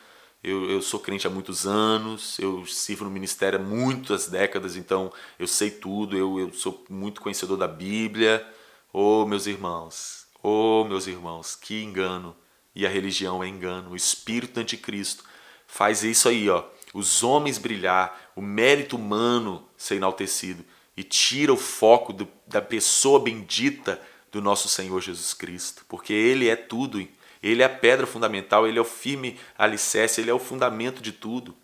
Eu, 0.43 0.71
eu, 0.71 0.81
sou 0.81 1.01
crente 1.01 1.27
há 1.27 1.31
muitos 1.31 1.67
anos, 1.67 2.39
eu 2.39 2.65
sirvo 2.67 3.05
no 3.05 3.11
ministério 3.11 3.59
há 3.59 3.63
muitas 3.63 4.29
décadas, 4.29 4.77
então 4.77 5.13
eu 5.41 5.47
sei 5.49 5.71
tudo, 5.73 6.17
eu, 6.17 6.39
eu 6.39 6.53
sou 6.53 6.85
muito 6.89 7.21
conhecedor 7.21 7.57
da 7.57 7.67
Bíblia. 7.67 8.47
Oh, 8.93 9.27
meus 9.27 9.49
irmãos, 9.49 10.29
oh, 10.41 10.85
meus 10.85 11.09
irmãos, 11.09 11.57
que 11.57 11.83
engano! 11.83 12.37
E 12.77 12.87
a 12.87 12.91
religião 12.91 13.43
é 13.43 13.49
engano, 13.49 13.93
o 13.93 13.97
espírito 13.97 14.61
anticristo 14.61 15.25
faz 15.67 16.05
isso 16.05 16.29
aí, 16.29 16.51
ó. 16.51 16.63
Os 16.93 17.25
homens 17.25 17.57
brilhar, 17.57 18.31
o 18.37 18.43
mérito 18.43 18.97
humano 18.97 19.67
ser 19.79 19.97
enaltecido 19.97 20.63
e 20.95 21.03
tira 21.03 21.51
o 21.51 21.57
foco 21.57 22.13
do, 22.13 22.29
da 22.47 22.61
pessoa 22.61 23.19
bendita 23.19 23.99
do 24.31 24.43
nosso 24.43 24.69
Senhor 24.69 25.01
Jesus 25.01 25.33
Cristo, 25.33 25.87
porque 25.89 26.13
Ele 26.13 26.51
é 26.51 26.55
tudo, 26.55 27.07
Ele 27.43 27.63
é 27.63 27.65
a 27.65 27.71
pedra 27.71 28.07
fundamental, 28.07 28.69
Ele 28.69 28.79
é 28.79 28.83
o 28.83 28.85
firme 28.85 29.41
alicerce, 29.57 30.21
Ele 30.21 30.31
é 30.31 30.35
o 30.35 30.39
fundamento 30.39 31.01
de 31.01 31.13
tudo. 31.13 31.57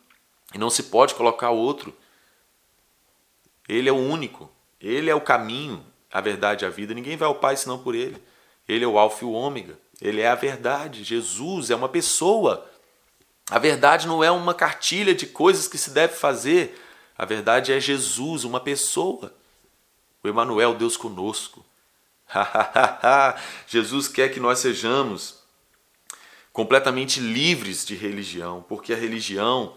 E 0.54 0.58
não 0.58 0.70
se 0.70 0.84
pode 0.84 1.14
colocar 1.14 1.50
outro. 1.50 1.94
Ele 3.68 3.86
é 3.86 3.92
o 3.92 3.96
único, 3.96 4.50
Ele 4.80 5.10
é 5.10 5.14
o 5.14 5.20
caminho, 5.20 5.84
a 6.10 6.22
verdade 6.22 6.64
e 6.64 6.66
a 6.66 6.70
vida. 6.70 6.94
Ninguém 6.94 7.18
vai 7.18 7.28
ao 7.28 7.34
Pai 7.34 7.54
senão 7.54 7.78
por 7.78 7.94
Ele. 7.94 8.16
Ele 8.66 8.84
é 8.84 8.88
o 8.88 8.98
Alfa 8.98 9.24
e 9.24 9.28
o 9.28 9.32
Ômega. 9.32 9.78
Ele 10.02 10.20
é 10.20 10.28
a 10.28 10.34
verdade. 10.34 11.04
Jesus 11.04 11.70
é 11.70 11.76
uma 11.76 11.88
pessoa. 11.88 12.68
A 13.48 13.58
verdade 13.58 14.08
não 14.08 14.22
é 14.22 14.30
uma 14.30 14.52
cartilha 14.52 15.14
de 15.14 15.26
coisas 15.26 15.68
que 15.68 15.78
se 15.78 15.90
deve 15.90 16.14
fazer. 16.14 16.78
A 17.16 17.24
verdade 17.24 17.72
é 17.72 17.78
Jesus, 17.78 18.42
uma 18.42 18.58
pessoa. 18.58 19.32
O 20.22 20.28
Emanuel, 20.28 20.74
Deus 20.74 20.96
conosco. 20.96 21.64
Jesus 23.68 24.08
quer 24.08 24.30
que 24.30 24.40
nós 24.40 24.58
sejamos 24.58 25.40
completamente 26.52 27.20
livres 27.20 27.84
de 27.84 27.94
religião, 27.94 28.64
porque 28.68 28.92
a 28.92 28.96
religião 28.96 29.76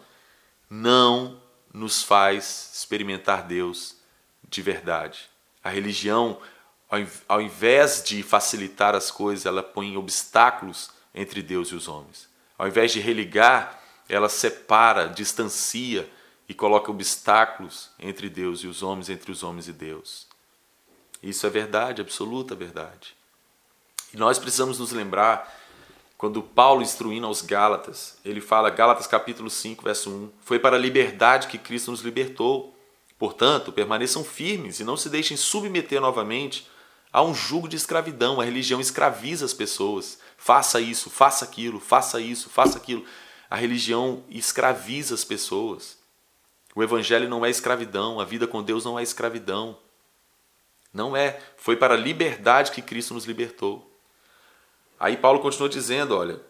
não 0.69 1.39
nos 1.71 2.01
faz 2.01 2.71
experimentar 2.73 3.43
Deus 3.43 3.95
de 4.47 4.61
verdade. 4.61 5.29
A 5.63 5.69
religião, 5.69 6.39
ao 7.28 7.41
invés 7.41 8.04
de 8.04 8.21
facilitar 8.21 8.95
as 8.95 9.10
coisas, 9.12 9.45
ela 9.45 9.63
põe 9.63 9.98
obstáculos 9.98 10.91
entre 11.13 11.41
Deus 11.41 11.69
e 11.69 11.76
os 11.76 11.88
homens. 11.88 12.28
Ao 12.58 12.67
invés 12.67 12.91
de 12.91 13.00
religar, 13.00 13.82
ela 14.08 14.30
separa, 14.30 15.08
distancia 15.08 16.10
e 16.48 16.54
coloca 16.54 16.91
obstáculos 16.91 17.89
entre 18.00 18.30
Deus 18.30 18.60
e 18.60 18.67
os 18.67 18.84
homens, 18.84 19.10
entre 19.10 19.32
os 19.32 19.43
homens 19.43 19.67
e 19.67 19.74
Deus. 19.74 20.28
Isso 21.21 21.45
é 21.48 21.50
verdade, 21.50 22.02
absoluta 22.02 22.54
verdade. 22.54 23.15
E 24.13 24.17
nós 24.17 24.38
precisamos 24.38 24.78
nos 24.78 24.91
lembrar, 24.91 25.54
quando 26.17 26.41
Paulo 26.41 26.84
instruindo 26.84 27.26
aos 27.26 27.41
Gálatas, 27.41 28.17
ele 28.24 28.39
fala, 28.39 28.69
Gálatas 28.69 29.08
capítulo 29.08 29.50
5, 29.50 29.84
verso 29.84 30.10
1, 30.10 30.32
foi 30.41 30.60
para 30.60 30.76
a 30.76 30.80
liberdade 30.80 31.48
que 31.48 31.58
Cristo 31.58 31.91
nos 31.91 32.02
libertou. 32.02 32.74
Portanto, 33.17 33.71
permaneçam 33.71 34.24
firmes 34.24 34.80
e 34.80 34.84
não 34.84 34.95
se 34.95 35.10
deixem 35.10 35.36
submeter 35.36 36.00
novamente 36.00 36.69
a 37.15 37.23
um 37.23 37.34
jugo 37.34 37.69
de 37.69 37.78
escravidão. 37.78 38.41
A 38.41 38.43
religião 38.43 38.82
escraviza 38.82 39.45
as 39.45 39.54
pessoas. 39.54 40.19
Faça 40.36 40.82
isso, 40.82 41.10
faça 41.10 41.45
aquilo, 41.45 41.80
faça 41.80 42.19
isso, 42.19 42.49
faça 42.49 42.78
aquilo. 42.78 43.06
A 43.49 43.56
religião 43.56 44.25
escraviza 44.30 45.15
as 45.15 45.23
pessoas. 45.23 45.97
O 46.75 46.84
evangelho 46.84 47.30
não 47.30 47.45
é 47.45 47.49
escravidão, 47.49 48.19
a 48.19 48.25
vida 48.25 48.45
com 48.45 48.62
Deus 48.62 48.84
não 48.84 48.99
é 48.99 49.04
escravidão. 49.04 49.78
Não 50.93 51.15
é. 51.15 51.41
Foi 51.56 51.78
para 51.78 51.93
a 51.93 51.97
liberdade 51.97 52.71
que 52.71 52.82
Cristo 52.82 53.13
nos 53.13 53.23
libertou. 53.23 53.89
Aí 54.99 55.15
Paulo 55.15 55.39
continua 55.39 55.69
dizendo: 55.69 56.17
olha, 56.17 56.41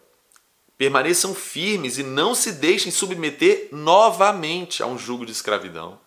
permaneçam 0.79 1.35
firmes 1.35 1.99
e 1.99 2.03
não 2.03 2.33
se 2.33 2.51
deixem 2.51 2.91
submeter 2.91 3.69
novamente 3.71 4.81
a 4.81 4.87
um 4.87 4.97
jugo 4.97 5.27
de 5.27 5.31
escravidão. 5.31 5.99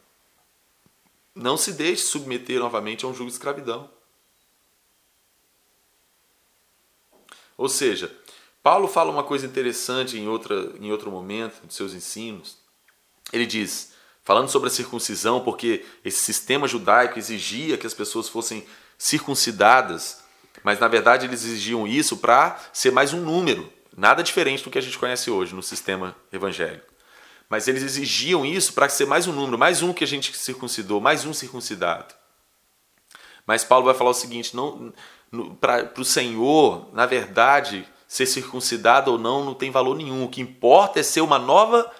Não 1.32 1.56
se 1.56 1.72
deixe 1.72 2.02
submeter 2.02 2.58
novamente 2.58 3.04
a 3.04 3.08
um 3.08 3.14
jugo 3.14 3.30
de 3.30 3.34
escravidão. 3.34 3.97
Ou 7.58 7.68
seja, 7.68 8.10
Paulo 8.62 8.86
fala 8.86 9.10
uma 9.10 9.24
coisa 9.24 9.44
interessante 9.44 10.16
em, 10.16 10.28
outra, 10.28 10.72
em 10.80 10.92
outro 10.92 11.10
momento 11.10 11.66
de 11.66 11.74
seus 11.74 11.92
ensinos. 11.92 12.56
Ele 13.32 13.44
diz: 13.44 13.92
falando 14.22 14.48
sobre 14.48 14.68
a 14.68 14.70
circuncisão, 14.70 15.40
porque 15.40 15.84
esse 16.04 16.22
sistema 16.22 16.68
judaico 16.68 17.18
exigia 17.18 17.76
que 17.76 17.86
as 17.86 17.94
pessoas 17.94 18.28
fossem 18.28 18.64
circuncidadas, 18.96 20.22
mas 20.62 20.78
na 20.78 20.86
verdade 20.86 21.26
eles 21.26 21.44
exigiam 21.44 21.86
isso 21.86 22.16
para 22.18 22.58
ser 22.72 22.92
mais 22.92 23.12
um 23.12 23.20
número, 23.20 23.70
nada 23.96 24.22
diferente 24.22 24.62
do 24.62 24.70
que 24.70 24.78
a 24.78 24.82
gente 24.82 24.98
conhece 24.98 25.30
hoje 25.30 25.54
no 25.54 25.62
sistema 25.62 26.16
evangélico. 26.32 26.86
Mas 27.48 27.66
eles 27.66 27.82
exigiam 27.82 28.44
isso 28.44 28.72
para 28.72 28.88
ser 28.88 29.06
mais 29.06 29.26
um 29.26 29.32
número, 29.32 29.58
mais 29.58 29.82
um 29.82 29.92
que 29.92 30.04
a 30.04 30.06
gente 30.06 30.36
circuncidou, 30.36 31.00
mais 31.00 31.24
um 31.24 31.32
circuncidado. 31.32 32.14
Mas 33.46 33.64
Paulo 33.64 33.86
vai 33.86 33.94
falar 33.94 34.10
o 34.10 34.14
seguinte: 34.14 34.54
não, 34.54 34.92
para 35.60 35.92
o 35.98 36.04
Senhor, 36.04 36.88
na 36.92 37.06
verdade, 37.06 37.86
ser 38.06 38.26
circuncidado 38.26 39.12
ou 39.12 39.18
não 39.18 39.44
não 39.44 39.54
tem 39.54 39.70
valor 39.70 39.96
nenhum. 39.96 40.24
O 40.24 40.28
que 40.28 40.40
importa 40.40 41.00
é 41.00 41.02
ser 41.02 41.20
uma 41.20 41.38
nova 41.38 41.90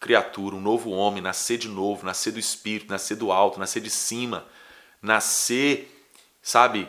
criatura, 0.00 0.56
um 0.56 0.60
novo 0.60 0.90
homem, 0.90 1.22
nascer 1.22 1.58
de 1.58 1.68
novo, 1.68 2.04
nascer 2.04 2.32
do 2.32 2.38
espírito, 2.38 2.90
nascer 2.90 3.16
do 3.16 3.30
alto, 3.30 3.58
nascer 3.58 3.80
de 3.80 3.90
cima, 3.90 4.46
nascer, 5.00 6.10
sabe, 6.42 6.88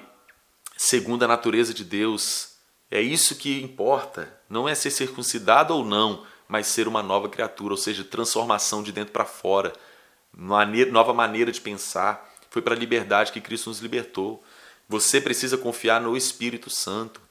segundo 0.78 1.24
a 1.24 1.28
natureza 1.28 1.74
de 1.74 1.84
Deus. 1.84 2.56
É 2.90 3.02
isso 3.02 3.36
que 3.36 3.62
importa. 3.62 4.38
Não 4.50 4.68
é 4.68 4.76
ser 4.76 4.92
circuncidado 4.92 5.74
ou 5.74 5.84
não, 5.84 6.26
mas 6.48 6.68
ser 6.68 6.88
uma 6.88 7.02
nova 7.02 7.28
criatura, 7.28 7.74
ou 7.74 7.78
seja, 7.78 8.04
transformação 8.04 8.84
de 8.84 8.92
dentro 8.92 9.12
para 9.12 9.26
fora, 9.26 9.74
nova 10.34 11.14
maneira 11.14 11.52
de 11.52 11.60
pensar. 11.60 12.30
Foi 12.50 12.62
para 12.62 12.76
a 12.76 12.78
liberdade 12.78 13.32
que 13.32 13.42
Cristo 13.42 13.70
nos 13.70 13.80
libertou. 13.80 14.44
Você 14.88 15.20
precisa 15.20 15.58
confiar 15.58 16.00
no 16.00 16.16
Espírito 16.16 16.70
Santo. 16.70 17.22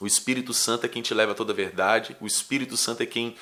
O 0.00 0.06
Espírito 0.06 0.54
Santo 0.54 0.86
é 0.86 0.88
quem 0.88 1.02
te 1.02 1.12
leva 1.12 1.32
a 1.32 1.34
toda 1.34 1.52
a 1.52 1.56
verdade. 1.56 2.16
O 2.20 2.26
Espírito 2.26 2.76
Santo 2.76 3.02
é 3.02 3.06
quem 3.06 3.36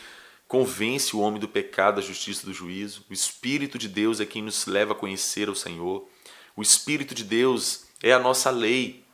convence 0.49 1.15
o 1.15 1.21
homem 1.21 1.39
do 1.39 1.47
pecado, 1.47 1.97
da 1.97 2.03
justiça 2.03 2.43
e 2.43 2.47
do 2.47 2.53
juízo. 2.55 3.05
O 3.09 3.13
Espírito 3.13 3.79
de 3.79 3.89
Deus 3.89 4.19
é 4.19 4.27
quem 4.27 4.43
nos 4.43 4.67
leva 4.67 4.93
a 4.93 4.97
conhecer 4.97 5.49
o 5.49 5.55
Senhor. 5.55 6.09
O 6.57 6.63
Espírito 6.63 7.15
de 7.15 7.23
Deus 7.23 7.85
é 8.03 8.13
a 8.13 8.19
nossa 8.19 8.51
lei. 8.51 9.05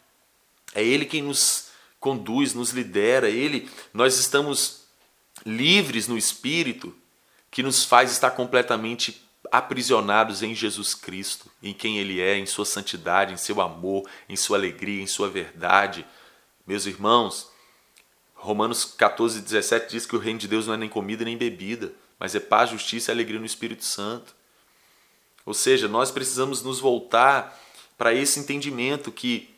É 0.74 0.82
Ele 0.82 1.04
quem 1.04 1.22
nos 1.22 1.68
conduz, 2.00 2.54
nos 2.54 2.70
lidera. 2.70 3.28
Ele, 3.28 3.68
nós 3.92 4.18
estamos 4.18 4.84
livres 5.44 6.08
no 6.08 6.16
Espírito 6.16 6.94
que 7.50 7.62
nos 7.62 7.84
faz 7.84 8.10
estar 8.10 8.30
completamente 8.30 9.23
aprisionados 9.56 10.42
em 10.42 10.52
Jesus 10.52 10.96
Cristo, 10.96 11.48
em 11.62 11.72
quem 11.72 11.98
Ele 11.98 12.20
é, 12.20 12.36
em 12.36 12.44
Sua 12.44 12.64
santidade, 12.64 13.32
em 13.32 13.36
Seu 13.36 13.60
amor, 13.60 14.04
em 14.28 14.34
Sua 14.34 14.56
alegria, 14.56 15.00
em 15.00 15.06
Sua 15.06 15.28
verdade. 15.28 16.04
Meus 16.66 16.86
irmãos, 16.86 17.48
Romanos 18.34 18.84
14, 18.84 19.40
17 19.40 19.90
diz 19.90 20.06
que 20.06 20.16
o 20.16 20.18
reino 20.18 20.40
de 20.40 20.48
Deus 20.48 20.66
não 20.66 20.74
é 20.74 20.76
nem 20.76 20.88
comida 20.88 21.24
nem 21.24 21.36
bebida, 21.36 21.92
mas 22.18 22.34
é 22.34 22.40
paz, 22.40 22.70
justiça 22.70 23.10
e 23.10 23.14
alegria 23.14 23.38
no 23.38 23.46
Espírito 23.46 23.84
Santo. 23.84 24.34
Ou 25.46 25.54
seja, 25.54 25.86
nós 25.86 26.10
precisamos 26.10 26.60
nos 26.62 26.80
voltar 26.80 27.56
para 27.96 28.12
esse 28.12 28.40
entendimento 28.40 29.12
que 29.12 29.54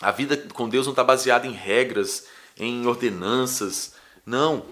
a 0.00 0.10
vida 0.10 0.38
com 0.54 0.70
Deus 0.70 0.86
não 0.86 0.92
está 0.92 1.04
baseada 1.04 1.46
em 1.46 1.52
regras, 1.52 2.26
em 2.56 2.86
ordenanças. 2.86 3.94
Não 4.24 4.64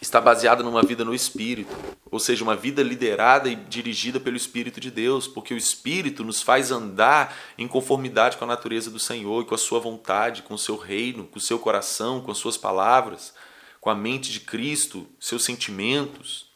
está 0.00 0.20
baseada 0.20 0.62
numa 0.62 0.82
vida 0.82 1.04
no 1.04 1.14
Espírito, 1.14 1.74
ou 2.10 2.18
seja, 2.18 2.44
uma 2.44 2.54
vida 2.54 2.82
liderada 2.82 3.48
e 3.48 3.56
dirigida 3.56 4.20
pelo 4.20 4.36
Espírito 4.36 4.80
de 4.80 4.90
Deus, 4.90 5.26
porque 5.26 5.54
o 5.54 5.56
Espírito 5.56 6.22
nos 6.22 6.42
faz 6.42 6.70
andar 6.70 7.36
em 7.56 7.66
conformidade 7.66 8.36
com 8.36 8.44
a 8.44 8.48
natureza 8.48 8.90
do 8.90 8.98
Senhor 8.98 9.42
e 9.42 9.46
com 9.46 9.54
a 9.54 9.58
sua 9.58 9.80
vontade, 9.80 10.42
com 10.42 10.54
o 10.54 10.58
seu 10.58 10.76
reino, 10.76 11.24
com 11.24 11.38
o 11.38 11.42
seu 11.42 11.58
coração, 11.58 12.20
com 12.20 12.30
as 12.30 12.38
suas 12.38 12.56
palavras, 12.56 13.34
com 13.80 13.90
a 13.90 13.94
mente 13.94 14.32
de 14.32 14.40
Cristo, 14.40 15.06
seus 15.18 15.44
sentimentos, 15.44 16.46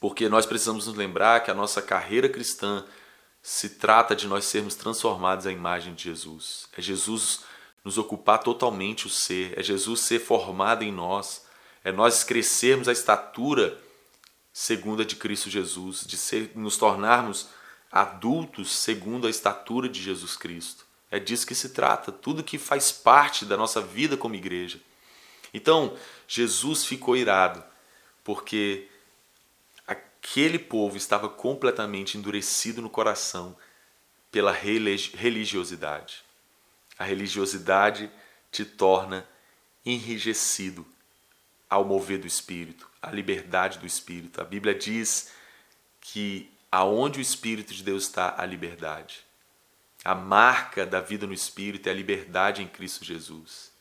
porque 0.00 0.28
nós 0.28 0.46
precisamos 0.46 0.86
nos 0.86 0.96
lembrar 0.96 1.44
que 1.44 1.50
a 1.50 1.54
nossa 1.54 1.80
carreira 1.80 2.28
cristã 2.28 2.84
se 3.40 3.70
trata 3.70 4.14
de 4.14 4.26
nós 4.26 4.44
sermos 4.44 4.74
transformados 4.74 5.46
à 5.46 5.52
imagem 5.52 5.94
de 5.94 6.04
Jesus. 6.04 6.68
É 6.76 6.82
Jesus 6.82 7.40
nos 7.84 7.98
ocupar 7.98 8.38
totalmente 8.38 9.06
o 9.06 9.10
ser, 9.10 9.58
é 9.58 9.62
Jesus 9.62 10.00
ser 10.00 10.20
formado 10.20 10.84
em 10.84 10.92
nós, 10.92 11.41
é 11.84 11.90
nós 11.90 12.22
crescermos 12.22 12.88
a 12.88 12.92
estatura 12.92 13.78
segunda 14.52 15.04
de 15.04 15.16
Cristo 15.16 15.48
Jesus, 15.48 16.04
de 16.06 16.16
ser, 16.16 16.52
nos 16.54 16.76
tornarmos 16.76 17.48
adultos 17.90 18.70
segundo 18.70 19.26
a 19.26 19.30
estatura 19.30 19.88
de 19.88 20.00
Jesus 20.00 20.36
Cristo. 20.36 20.86
É 21.10 21.18
disso 21.18 21.46
que 21.46 21.54
se 21.54 21.70
trata, 21.70 22.12
tudo 22.12 22.44
que 22.44 22.58
faz 22.58 22.90
parte 22.92 23.44
da 23.44 23.56
nossa 23.56 23.80
vida 23.80 24.16
como 24.16 24.34
igreja. 24.34 24.80
Então, 25.52 25.96
Jesus 26.26 26.84
ficou 26.84 27.16
irado, 27.16 27.62
porque 28.24 28.88
aquele 29.86 30.58
povo 30.58 30.96
estava 30.96 31.28
completamente 31.28 32.16
endurecido 32.16 32.80
no 32.80 32.88
coração 32.88 33.56
pela 34.30 34.52
religiosidade. 34.52 36.22
A 36.98 37.04
religiosidade 37.04 38.10
te 38.50 38.64
torna 38.64 39.26
enrijecido 39.84 40.86
ao 41.72 41.86
mover 41.86 42.18
do 42.18 42.26
Espírito, 42.26 42.86
à 43.00 43.10
liberdade 43.10 43.78
do 43.78 43.86
Espírito. 43.86 44.42
A 44.42 44.44
Bíblia 44.44 44.74
diz 44.74 45.32
que 46.02 46.52
aonde 46.70 47.18
o 47.18 47.22
Espírito 47.22 47.72
de 47.72 47.82
Deus 47.82 48.04
está, 48.04 48.34
a 48.36 48.44
liberdade. 48.44 49.24
A 50.04 50.14
marca 50.14 50.84
da 50.84 51.00
vida 51.00 51.26
no 51.26 51.32
Espírito 51.32 51.88
é 51.88 51.90
a 51.90 51.94
liberdade 51.94 52.60
em 52.60 52.68
Cristo 52.68 53.06
Jesus. 53.06 53.72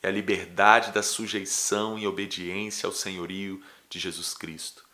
É 0.00 0.06
a 0.06 0.12
liberdade 0.12 0.92
da 0.92 1.02
sujeição 1.02 1.98
e 1.98 2.06
obediência 2.06 2.86
ao 2.86 2.92
senhorio 2.92 3.60
de 3.90 3.98
Jesus 3.98 4.34
Cristo. 4.34 4.84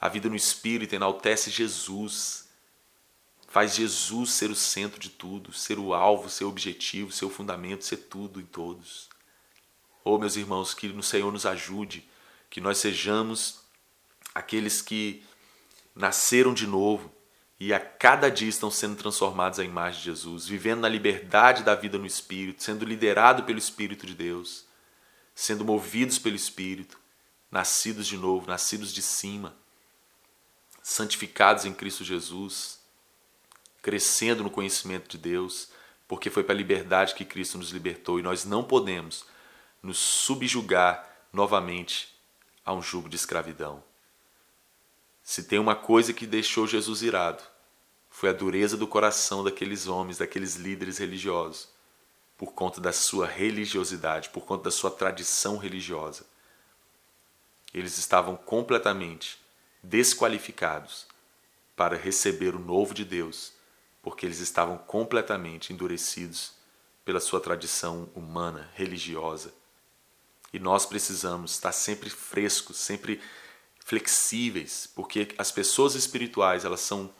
A 0.00 0.08
vida 0.08 0.28
no 0.28 0.36
Espírito 0.36 0.94
enaltece 0.94 1.50
Jesus, 1.50 2.48
faz 3.48 3.74
Jesus 3.74 4.30
ser 4.30 4.48
o 4.48 4.54
centro 4.54 5.00
de 5.00 5.10
tudo, 5.10 5.52
ser 5.52 5.80
o 5.80 5.92
alvo, 5.92 6.30
ser 6.30 6.44
o 6.44 6.50
objetivo, 6.50 7.10
ser 7.10 7.24
o 7.24 7.30
fundamento, 7.30 7.84
ser 7.84 7.96
tudo 7.96 8.40
em 8.40 8.46
todos. 8.46 9.12
Oh, 10.06 10.18
meus 10.18 10.36
irmãos, 10.36 10.74
que 10.74 10.88
no 10.88 11.02
Senhor 11.02 11.32
nos 11.32 11.46
ajude, 11.46 12.06
que 12.50 12.60
nós 12.60 12.76
sejamos 12.76 13.60
aqueles 14.34 14.82
que 14.82 15.24
nasceram 15.96 16.52
de 16.52 16.66
novo 16.66 17.10
e 17.58 17.72
a 17.72 17.80
cada 17.80 18.30
dia 18.30 18.48
estão 18.48 18.70
sendo 18.70 18.96
transformados 18.96 19.58
à 19.58 19.64
imagem 19.64 20.00
de 20.00 20.04
Jesus, 20.04 20.46
vivendo 20.46 20.80
na 20.80 20.88
liberdade 20.90 21.62
da 21.62 21.74
vida 21.74 21.96
no 21.96 22.04
Espírito, 22.04 22.62
sendo 22.62 22.84
liderado 22.84 23.44
pelo 23.44 23.58
Espírito 23.58 24.04
de 24.06 24.14
Deus, 24.14 24.66
sendo 25.34 25.64
movidos 25.64 26.18
pelo 26.18 26.36
Espírito, 26.36 26.98
nascidos 27.50 28.06
de 28.06 28.18
novo, 28.18 28.46
nascidos 28.46 28.92
de 28.92 29.00
cima, 29.00 29.56
santificados 30.82 31.64
em 31.64 31.72
Cristo 31.72 32.04
Jesus, 32.04 32.78
crescendo 33.80 34.42
no 34.42 34.50
conhecimento 34.50 35.08
de 35.08 35.16
Deus, 35.16 35.70
porque 36.06 36.28
foi 36.28 36.44
para 36.44 36.54
a 36.54 36.58
liberdade 36.58 37.14
que 37.14 37.24
Cristo 37.24 37.56
nos 37.56 37.70
libertou 37.70 38.18
e 38.18 38.22
nós 38.22 38.44
não 38.44 38.62
podemos 38.62 39.24
nos 39.84 39.98
subjugar 39.98 41.06
novamente 41.30 42.08
a 42.64 42.72
um 42.72 42.80
jugo 42.80 43.08
de 43.08 43.16
escravidão. 43.16 43.84
Se 45.22 45.44
tem 45.44 45.58
uma 45.58 45.76
coisa 45.76 46.14
que 46.14 46.26
deixou 46.26 46.66
Jesus 46.66 47.02
irado, 47.02 47.42
foi 48.08 48.30
a 48.30 48.32
dureza 48.32 48.76
do 48.76 48.86
coração 48.86 49.44
daqueles 49.44 49.86
homens, 49.86 50.18
daqueles 50.18 50.56
líderes 50.56 50.98
religiosos, 50.98 51.68
por 52.38 52.52
conta 52.52 52.80
da 52.80 52.92
sua 52.92 53.26
religiosidade, 53.26 54.30
por 54.30 54.44
conta 54.46 54.64
da 54.64 54.70
sua 54.70 54.90
tradição 54.90 55.58
religiosa. 55.58 56.24
Eles 57.72 57.98
estavam 57.98 58.36
completamente 58.36 59.38
desqualificados 59.82 61.06
para 61.76 61.96
receber 61.96 62.54
o 62.54 62.58
novo 62.58 62.94
de 62.94 63.04
Deus, 63.04 63.52
porque 64.02 64.24
eles 64.24 64.38
estavam 64.38 64.78
completamente 64.78 65.72
endurecidos 65.72 66.52
pela 67.04 67.20
sua 67.20 67.40
tradição 67.40 68.08
humana, 68.14 68.70
religiosa. 68.74 69.52
E 70.54 70.60
nós 70.60 70.86
precisamos 70.86 71.50
estar 71.50 71.72
sempre 71.72 72.08
frescos, 72.08 72.76
sempre 72.76 73.20
flexíveis, 73.84 74.88
porque 74.94 75.34
as 75.36 75.50
pessoas 75.50 75.96
espirituais, 75.96 76.64
elas 76.64 76.78
são 76.78 77.10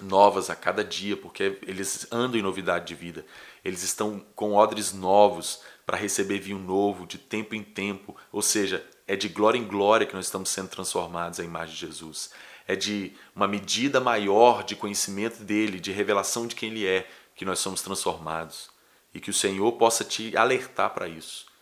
novas 0.00 0.50
a 0.50 0.56
cada 0.56 0.82
dia, 0.82 1.16
porque 1.16 1.56
eles 1.68 2.08
andam 2.10 2.36
em 2.36 2.42
novidade 2.42 2.88
de 2.88 2.96
vida. 2.96 3.24
Eles 3.64 3.84
estão 3.84 4.18
com 4.34 4.54
odres 4.54 4.92
novos 4.92 5.60
para 5.86 5.96
receber 5.96 6.40
vinho 6.40 6.58
novo 6.58 7.06
de 7.06 7.16
tempo 7.16 7.54
em 7.54 7.62
tempo, 7.62 8.16
ou 8.32 8.42
seja, 8.42 8.84
é 9.06 9.14
de 9.14 9.28
glória 9.28 9.56
em 9.56 9.68
glória 9.68 10.04
que 10.04 10.16
nós 10.16 10.24
estamos 10.24 10.48
sendo 10.48 10.68
transformados 10.68 11.38
à 11.38 11.44
imagem 11.44 11.76
de 11.76 11.80
Jesus. 11.80 12.32
É 12.66 12.74
de 12.74 13.12
uma 13.36 13.46
medida 13.46 14.00
maior 14.00 14.64
de 14.64 14.74
conhecimento 14.74 15.44
dele, 15.44 15.78
de 15.78 15.92
revelação 15.92 16.44
de 16.44 16.56
quem 16.56 16.70
ele 16.70 16.84
é, 16.84 17.08
que 17.36 17.44
nós 17.44 17.60
somos 17.60 17.82
transformados. 17.82 18.68
E 19.14 19.20
que 19.20 19.30
o 19.30 19.34
Senhor 19.34 19.70
possa 19.74 20.02
te 20.02 20.36
alertar 20.36 20.92
para 20.92 21.06
isso. 21.06 21.53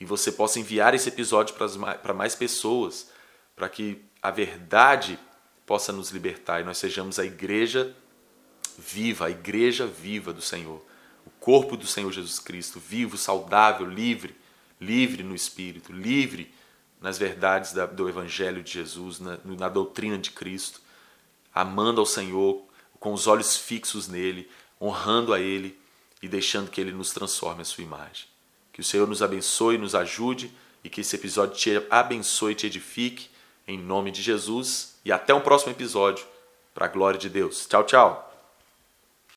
E 0.00 0.04
você 0.04 0.32
possa 0.32 0.58
enviar 0.58 0.94
esse 0.94 1.08
episódio 1.08 1.54
para 1.54 2.14
mais 2.14 2.34
pessoas 2.34 3.10
para 3.54 3.68
que 3.68 4.04
a 4.20 4.30
verdade 4.30 5.18
possa 5.64 5.92
nos 5.92 6.10
libertar 6.10 6.60
e 6.60 6.64
nós 6.64 6.78
sejamos 6.78 7.18
a 7.18 7.24
igreja 7.24 7.94
viva, 8.76 9.26
a 9.26 9.30
igreja 9.30 9.86
viva 9.86 10.32
do 10.32 10.42
Senhor, 10.42 10.84
o 11.24 11.30
corpo 11.40 11.76
do 11.76 11.86
Senhor 11.86 12.10
Jesus 12.10 12.38
Cristo, 12.38 12.80
vivo, 12.80 13.16
saudável, 13.16 13.86
livre, 13.86 14.34
livre 14.80 15.22
no 15.22 15.34
espírito, 15.34 15.92
livre 15.92 16.52
nas 17.00 17.18
verdades 17.18 17.72
do 17.94 18.08
Evangelho 18.08 18.62
de 18.62 18.72
Jesus, 18.72 19.20
na, 19.20 19.38
na 19.44 19.68
doutrina 19.68 20.18
de 20.18 20.30
Cristo, 20.30 20.80
amando 21.54 22.00
ao 22.00 22.06
Senhor, 22.06 22.64
com 22.98 23.12
os 23.12 23.26
olhos 23.26 23.56
fixos 23.56 24.08
nele, 24.08 24.50
honrando 24.80 25.32
a 25.32 25.40
Ele 25.40 25.78
e 26.22 26.28
deixando 26.28 26.70
que 26.70 26.80
Ele 26.80 26.92
nos 26.92 27.12
transforme 27.12 27.62
a 27.62 27.64
sua 27.64 27.84
imagem. 27.84 28.26
Que 28.74 28.80
o 28.80 28.84
Senhor 28.84 29.06
nos 29.06 29.22
abençoe, 29.22 29.78
nos 29.78 29.94
ajude 29.94 30.50
e 30.82 30.90
que 30.90 31.00
esse 31.00 31.14
episódio 31.14 31.56
te 31.56 31.86
abençoe 31.88 32.52
e 32.52 32.56
te 32.56 32.66
edifique 32.66 33.30
em 33.66 33.78
nome 33.78 34.10
de 34.10 34.20
Jesus 34.20 34.96
e 35.04 35.12
até 35.12 35.32
o 35.32 35.40
próximo 35.40 35.72
episódio, 35.72 36.26
para 36.74 36.86
a 36.86 36.88
glória 36.88 37.18
de 37.18 37.30
Deus. 37.30 37.66
Tchau, 37.66 37.84
tchau. 37.84 38.33